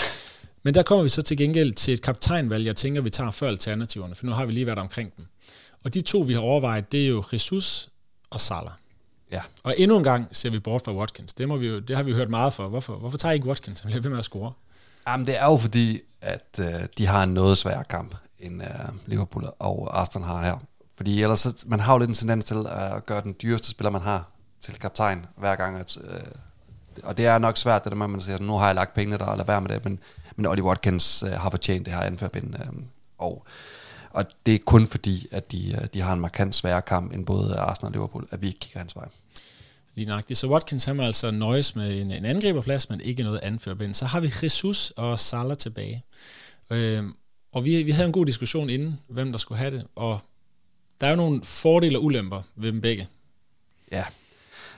[0.64, 3.48] Men der kommer vi så til gengæld til et kaptajnvalg, jeg tænker, vi tager før
[3.48, 5.28] alternativerne, for nu har vi lige været omkring dem.
[5.84, 7.90] Og de to, vi har overvejet, det er jo Jesus
[8.30, 8.74] og Salah.
[9.32, 9.42] Ja.
[9.64, 11.34] Og endnu en gang ser vi bort fra Watkins.
[11.34, 12.68] Det, må vi jo, det har vi jo hørt meget for.
[12.68, 13.80] Hvorfor, hvorfor tager I ikke Watkins?
[13.80, 14.54] Han bliver ved med at score.
[15.08, 18.70] Jamen, det er jo fordi, at øh, de har en noget sværere kamp, end øh,
[19.06, 20.58] Liverpool og Arsenal har her.
[20.98, 23.92] Fordi ellers, så, man har jo lidt en tendens til at gøre den dyreste spiller,
[23.92, 24.30] man har,
[24.60, 25.80] til kaptajn hver gang.
[25.80, 26.20] At, øh,
[27.04, 28.94] og det er nok svært, det der med, at man siger, nu har jeg lagt
[28.94, 30.00] pengene der, og lad være med det, men,
[30.36, 32.56] men Ollie Watkins øh, har fortjent det her anførbind.
[32.56, 32.68] Øh,
[33.18, 33.46] og,
[34.10, 37.26] og det er kun fordi, at de, øh, de har en markant sværere kamp end
[37.26, 39.08] både Arsenal og Liverpool, at vi ikke kigger hans vej.
[39.96, 40.40] Lige nøjagtigt.
[40.40, 43.94] Så Watkins han må altså nøjes med en, en angriberplads, men ikke noget anførbind.
[43.94, 46.04] Så har vi Jesus og Salah tilbage.
[46.70, 47.04] Øh,
[47.52, 50.20] og vi, vi havde en god diskussion inden, hvem der skulle have det, og
[51.02, 53.08] der er jo nogle fordele og ulemper ved dem begge.
[53.92, 54.06] Ja,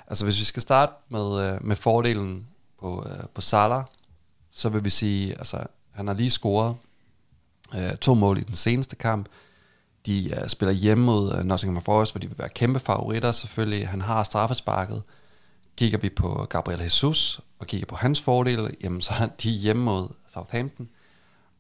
[0.07, 2.47] altså hvis vi skal starte med, øh, med fordelen
[2.80, 3.84] på, øh, på Salah,
[4.51, 6.76] så vil vi sige, altså han har lige scoret
[7.76, 9.28] øh, to mål i den seneste kamp.
[10.05, 13.87] De uh, spiller hjemme mod uh, Nottingham Forest, hvor de vil være kæmpe favoritter selvfølgelig.
[13.87, 15.03] Han har straffesparket.
[15.77, 19.83] Kigger vi på Gabriel Jesus og kigger på hans fordele, jamen så er de hjemme
[19.83, 20.89] mod Southampton.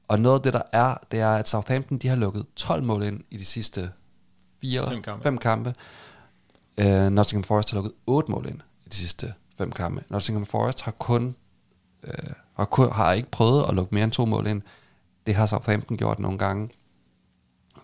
[0.07, 3.03] Og noget af det, der er, det er, at Southampton de har lukket 12 mål
[3.03, 3.91] ind i de sidste
[4.61, 5.23] fire, fem kampe.
[5.23, 5.73] Fem kampe.
[6.77, 10.03] Uh, Nottingham Forest har lukket 8 mål ind i de sidste fem kampe.
[10.09, 11.35] Nottingham Forest har kun,
[12.03, 14.61] uh, har, kun, har ikke prøvet at lukke mere end to mål ind.
[15.25, 16.69] Det har Southampton gjort nogle gange.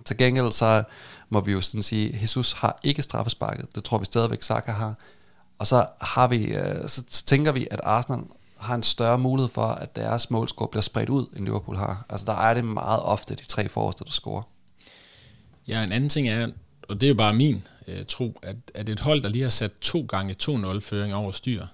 [0.06, 0.84] Til gengæld så
[1.30, 3.76] må vi jo sådan sige, Jesus har ikke straffesparket.
[3.76, 4.96] Det tror vi stadigvæk Saka har.
[5.60, 8.24] Og så, har vi, øh, så tænker vi, at Arsenal
[8.58, 12.06] har en større mulighed for, at deres målscore bliver spredt ud, end Liverpool har.
[12.10, 14.42] Altså der er det meget ofte de tre forreste, der scorer.
[15.68, 16.48] Ja, en anden ting er,
[16.90, 19.50] og det er jo bare min øh, tro, at, at et hold, der lige har
[19.50, 21.66] sat to gange 2-0-føring over styr,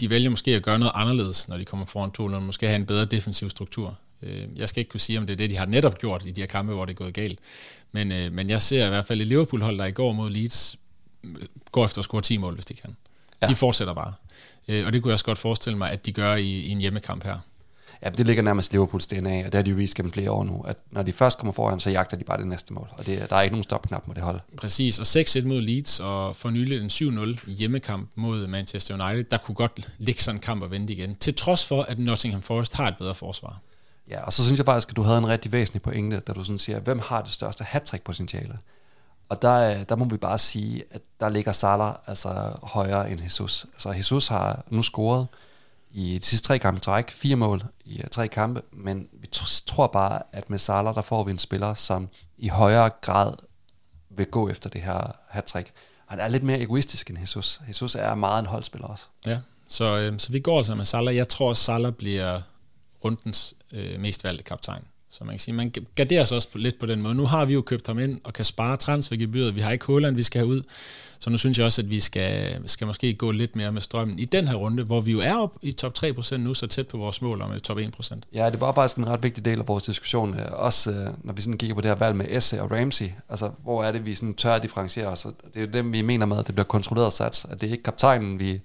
[0.00, 2.86] de vælger måske at gøre noget anderledes, når de kommer foran 2-0, måske have en
[2.86, 3.98] bedre defensiv struktur.
[4.24, 6.30] Øh, jeg skal ikke kunne sige, om det er det, de har netop gjort i
[6.30, 7.38] de her kampe, hvor det er gået galt.
[7.92, 10.76] Men, øh, men jeg ser i hvert fald et Liverpool-hold, der i går mod Leeds,
[11.24, 11.30] øh,
[11.72, 12.96] går efter at score 10 mål, hvis de kan.
[13.42, 13.46] Ja.
[13.46, 14.12] De fortsætter bare.
[14.86, 17.24] og det kunne jeg også godt forestille mig, at de gør i, i en hjemmekamp
[17.24, 17.38] her.
[18.04, 20.44] Ja, det ligger nærmest Liverpools DNA, og det har de jo vist gennem flere år
[20.44, 23.06] nu, at når de først kommer foran, så jagter de bare det næste mål, og
[23.06, 24.40] det, der er ikke nogen stopknap med det hold.
[24.56, 29.36] Præcis, og 6-1 mod Leeds, og for nylig en 7-0 hjemmekamp mod Manchester United, der
[29.36, 32.74] kunne godt ligge sådan en kamp og vente igen, til trods for, at Nottingham Forest
[32.74, 33.60] har et bedre forsvar.
[34.08, 36.44] Ja, og så synes jeg faktisk, at du havde en rigtig væsentlig pointe, da du
[36.44, 38.58] sådan siger, hvem har det største hat potentiale
[39.28, 43.22] Og der, øh, der må vi bare sige, at der ligger Salah altså højere end
[43.22, 43.66] Jesus.
[43.72, 45.26] Altså Jesus har nu scoret
[45.90, 49.26] i de sidste tre kampe træk, fire mål i øh, tre kampe, men vi
[49.66, 53.32] tror bare, at med Salah, der får vi en spiller, som i højere grad
[54.10, 55.72] vil gå efter det her hat-trick.
[56.06, 57.60] Han er lidt mere egoistisk end Jesus.
[57.68, 59.06] Jesus er meget en holdspiller også.
[59.26, 59.38] Ja,
[59.68, 61.16] så, øh, så vi går altså med Salah.
[61.16, 62.40] Jeg tror, at Salah bliver
[63.04, 64.84] rundens øh, mest valgte kaptajn.
[65.14, 67.14] Så man kan sige, man garderer sig også lidt på den måde.
[67.14, 69.54] Nu har vi jo købt ham ind og kan spare transfergebyret.
[69.54, 70.62] Vi har ikke Holland, vi skal have ud.
[71.18, 74.18] Så nu synes jeg også, at vi skal, skal måske gå lidt mere med strømmen
[74.18, 76.88] i den her runde, hvor vi jo er op i top 3% nu, så tæt
[76.88, 78.20] på vores mål om øh, top 1%.
[78.34, 80.38] Ja, det var faktisk en ret vigtig del af vores diskussion.
[80.38, 83.10] Øh, også øh, når vi sådan kigger på det her valg med Esse og Ramsey.
[83.28, 85.22] Altså, hvor er det, vi sådan tør at differentiere os?
[85.22, 87.46] Det er jo dem, vi mener med, at det bliver kontrolleret sats.
[87.50, 88.60] At det er ikke kaptajnen, vi,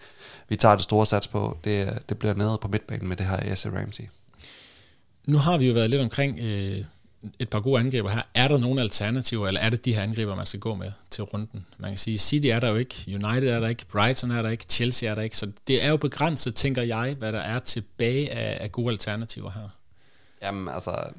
[0.49, 1.57] vi tager det store sats på.
[1.63, 4.03] Det, det bliver nede på midtbanen med det her Esse Ramsey.
[5.29, 6.85] Nu har vi jo været lidt omkring øh,
[7.39, 8.21] et par gode angriber her.
[8.33, 11.23] Er der nogle alternativer, eller er det de her angriber, man skal gå med til
[11.23, 11.65] runden?
[11.77, 14.49] Man kan sige, City er der jo ikke, United er der ikke, Brighton er der
[14.49, 17.59] ikke, Chelsea er der ikke, så det er jo begrænset, tænker jeg, hvad der er
[17.59, 19.69] tilbage af, af gode alternativer her.
[20.41, 21.09] Jamen altså,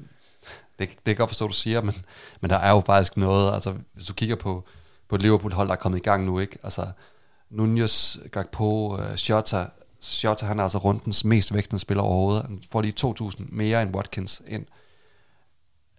[0.79, 1.95] det, det kan godt forstå, du siger, men,
[2.41, 4.63] men der er jo faktisk noget, altså hvis du kigger på,
[5.09, 6.57] på et Liverpool-hold, der er kommet i gang nu, ikke?
[6.63, 6.87] Altså,
[7.49, 9.65] Nunez, Gakpo, øh, uh, Shota,
[10.01, 12.43] Shota, han er altså rundens mest vægtende spiller overhovedet.
[12.43, 14.65] Han får lige 2.000 mere end Watkins ind.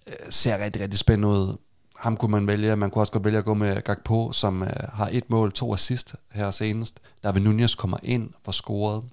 [0.07, 1.57] Øh, ser rigtig, rigtig spændende ud.
[1.97, 2.77] Ham kunne man vælge.
[2.77, 5.75] Man kunne også godt vælge at gå med Gakpo, som øh, har et mål, to
[5.75, 7.01] assist her senest.
[7.23, 9.05] Der vil Nunez kommer ind for scoret.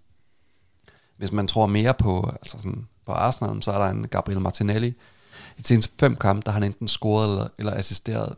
[1.17, 4.87] Hvis man tror mere på, altså sådan, på Arsenal, så er der en Gabriel Martinelli.
[5.57, 8.35] I de seneste fem kampe, der har han enten scoret eller, eller assisteret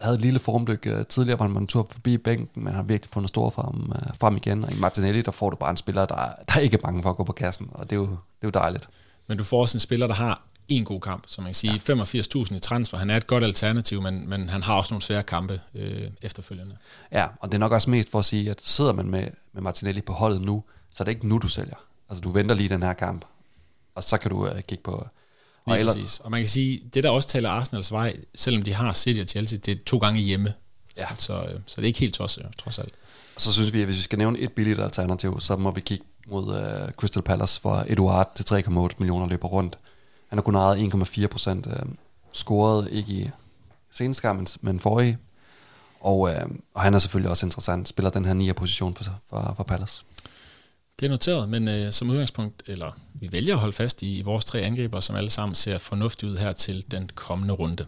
[0.00, 3.28] havde et lille formdyk uh, tidligere, hvor man tur forbi bænken, men har virkelig fundet
[3.28, 4.64] stor frem, uh, frem igen.
[4.64, 6.14] Og i Martinelli, der får du bare en spiller, der,
[6.48, 8.46] der er ikke bange for at gå på kassen, og det er jo, det er
[8.46, 8.88] jo dejligt.
[9.26, 11.80] Men du får også en spiller, der har en god kamp, som man kan sige.
[11.88, 11.94] Ja.
[11.94, 12.98] 85.000 i transfer.
[12.98, 16.76] Han er et godt alternativ, men, men han har også nogle svære kampe øh, efterfølgende.
[17.12, 19.62] Ja, og det er nok også mest for at sige, at sidder man med, med
[19.62, 21.76] Martinelli på holdet nu, så er det ikke nu, du sælger.
[22.08, 23.24] Altså, du venter lige den her kamp,
[23.94, 25.06] og så kan du uh, kigge på,
[25.70, 25.92] og, eller...
[25.92, 26.20] præcis.
[26.20, 29.26] og man kan sige, det der også taler Arsenals vej, selvom de har City og
[29.26, 30.54] Chelsea, det er to gange hjemme.
[30.96, 31.06] Ja.
[31.16, 32.92] Så, øh, så det er ikke helt tosset, trods alt.
[33.34, 35.80] Og så synes vi, at hvis vi skal nævne et billigt alternativ, så må vi
[35.80, 39.78] kigge mod uh, Crystal Palace, hvor Eduard til 3,8 millioner løber rundt.
[40.28, 41.72] Han har kun ejet 1,4 procent, uh,
[42.32, 43.30] scoret ikke i
[43.90, 44.28] seneste
[44.60, 45.18] men, forrige.
[46.00, 46.30] Og, uh,
[46.74, 48.52] og han er selvfølgelig også interessant, spiller den her 9.
[48.52, 50.04] position for, for, for Palace.
[51.00, 54.22] Det er noteret, men øh, som udgangspunkt, eller vi vælger at holde fast i, i
[54.22, 57.86] vores tre angriber, som alle sammen ser fornuftigt ud her til den kommende runde.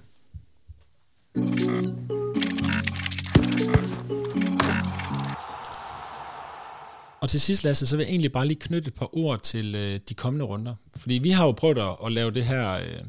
[7.21, 9.75] Og til sidst, Lasse, så vil jeg egentlig bare lige knytte et par ord til
[9.75, 10.75] øh, de kommende runder.
[10.97, 13.03] Fordi vi har jo prøvet at, at lave det her øh,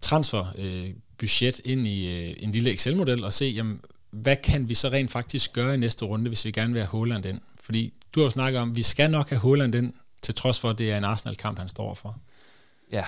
[0.00, 3.80] transferbudget øh, ind i øh, en lille Excel-model og se, jamen,
[4.10, 6.90] hvad kan vi så rent faktisk gøre i næste runde, hvis vi gerne vil have
[6.90, 7.40] Holland ind?
[7.60, 9.92] Fordi du har jo snakket om, vi skal nok have Holland ind,
[10.22, 12.18] til trods for, at det er en Arsenal-kamp, han står for.
[12.92, 13.04] Ja.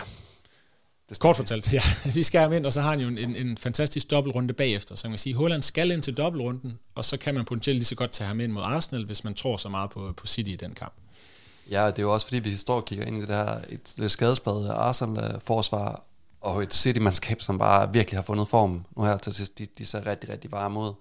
[1.09, 1.83] Det Kort fortalt, ja.
[2.15, 4.97] Vi skal have ind, og så har han jo en, en, en fantastisk dobbeltrunde bagefter.
[4.97, 7.77] Så man kan sige, at Holland skal ind til dobbeltrunden, og så kan man potentielt
[7.79, 10.27] lige så godt tage ham ind mod Arsenal, hvis man tror så meget på, på
[10.27, 10.93] City i den kamp.
[11.71, 14.11] Ja, det er jo også fordi, vi står og kigger ind i det her et
[14.11, 16.03] skadesbred Arsenal-forsvar,
[16.41, 19.59] og et City-mandskab, som bare virkelig har fundet form nu her til sidst.
[19.59, 20.93] De, de ser rigtig, rigtig varme ud.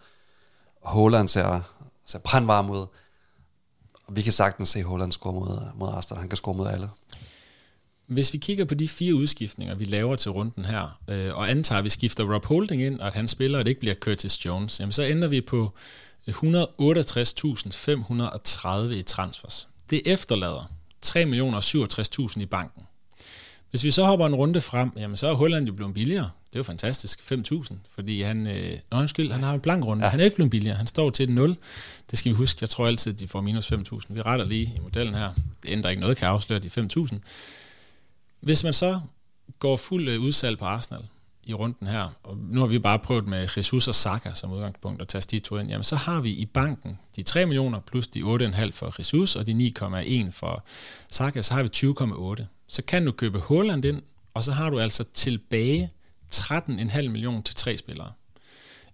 [0.82, 1.62] Og Holland ser,
[2.06, 2.86] ser brandvarm ud.
[4.08, 6.20] Og vi kan sagtens se Holland score mod, mod Arsenal.
[6.20, 6.90] Han kan score mod alle.
[8.08, 11.80] Hvis vi kigger på de fire udskiftninger, vi laver til runden her, øh, og antager,
[11.80, 14.46] at vi skifter Rob Holding ind, og at han spiller, og det ikke bliver Curtis
[14.46, 15.74] Jones, jamen så ender vi på
[16.28, 19.68] øh, 168.530 i transfers.
[19.90, 20.72] Det efterlader
[21.06, 22.84] 3.067.000 i banken.
[23.70, 26.30] Hvis vi så hopper en runde frem, jamen så er Holland jo blevet billigere.
[26.50, 27.20] Det er jo fantastisk.
[27.32, 28.48] 5.000, fordi han...
[28.48, 30.04] Øh, nå, undskyld, han har en blank runde.
[30.04, 30.10] Ja.
[30.10, 30.78] Han er ikke blevet billigere.
[30.78, 31.58] Han står til et 0.
[32.12, 32.58] Det skal vi huske.
[32.62, 34.00] Jeg tror altid, at de får minus 5.000.
[34.10, 35.34] Vi retter lige i modellen her.
[35.64, 37.18] Det ændrer ikke noget, kan afsløre de 5.000.
[38.40, 39.02] Hvis man så
[39.60, 41.02] går fuld øh, udsalg på Arsenal
[41.44, 45.02] i runden her, og nu har vi bare prøvet med Jesus og Saka som udgangspunkt
[45.02, 48.08] at tage de to ind, jamen så har vi i banken de 3 millioner plus
[48.08, 50.66] de 8,5 for Jesus og de 9,1 for
[51.10, 51.70] Saka, så har vi
[52.40, 54.02] 20,8 så kan du købe Holland ind,
[54.34, 55.92] og så har du altså tilbage
[56.36, 58.12] 13,5 millioner til tre spillere.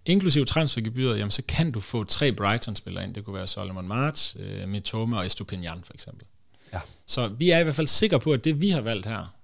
[0.06, 3.14] Inklusive transfergebyret, jamen, så kan du få tre Brighton-spillere ind.
[3.14, 6.26] Det kunne være Solomon March, øh, Mitoma og Estupinian for eksempel.
[6.72, 6.80] Ja.
[7.06, 9.34] Så vi er i hvert fald sikre på, at det vi har valgt her,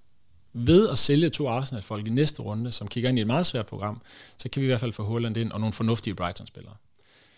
[0.53, 3.65] ved at sælge to Arsenal-folk i næste runde, som kigger ind i et meget svært
[3.65, 4.01] program,
[4.37, 6.75] så kan vi i hvert fald få Holland ind og nogle fornuftige Brighton-spillere.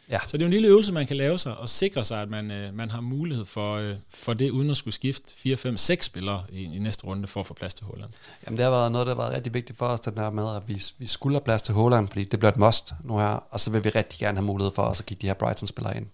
[0.10, 0.20] Ja.
[0.28, 2.30] Så det er jo en lille øvelse, man kan lave sig og sikre sig, at
[2.30, 5.78] man, øh, man har mulighed for, øh, for det, uden at skulle skifte 4, 5,
[5.78, 8.12] 6 spillere i, i næste runde for at få plads til Holland.
[8.46, 10.56] Jamen det har været noget, der har været rigtig vigtigt for os, den der med,
[10.56, 13.48] at vi, vi skulle have plads til Holland, fordi det bliver et must nu her,
[13.52, 15.98] og så vil vi rigtig gerne have mulighed for os at kigge de her Brighton-spillere
[15.98, 16.06] ind.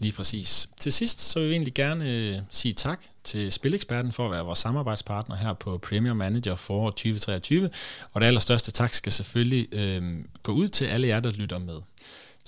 [0.00, 0.68] Lige præcis.
[0.80, 4.44] Til sidst så vil vi egentlig gerne øh, sige tak til Spileksperten for at være
[4.44, 7.70] vores samarbejdspartner her på Premier Manager for 2023.
[8.12, 11.74] Og det allerstørste tak skal selvfølgelig øh, gå ud til alle jer, der lytter med.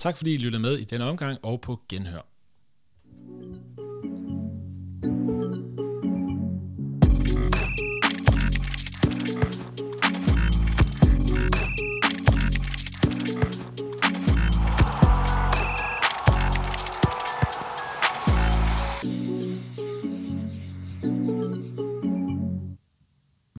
[0.01, 2.30] Tak fordi I lyttede med i denne omgang og på genhør.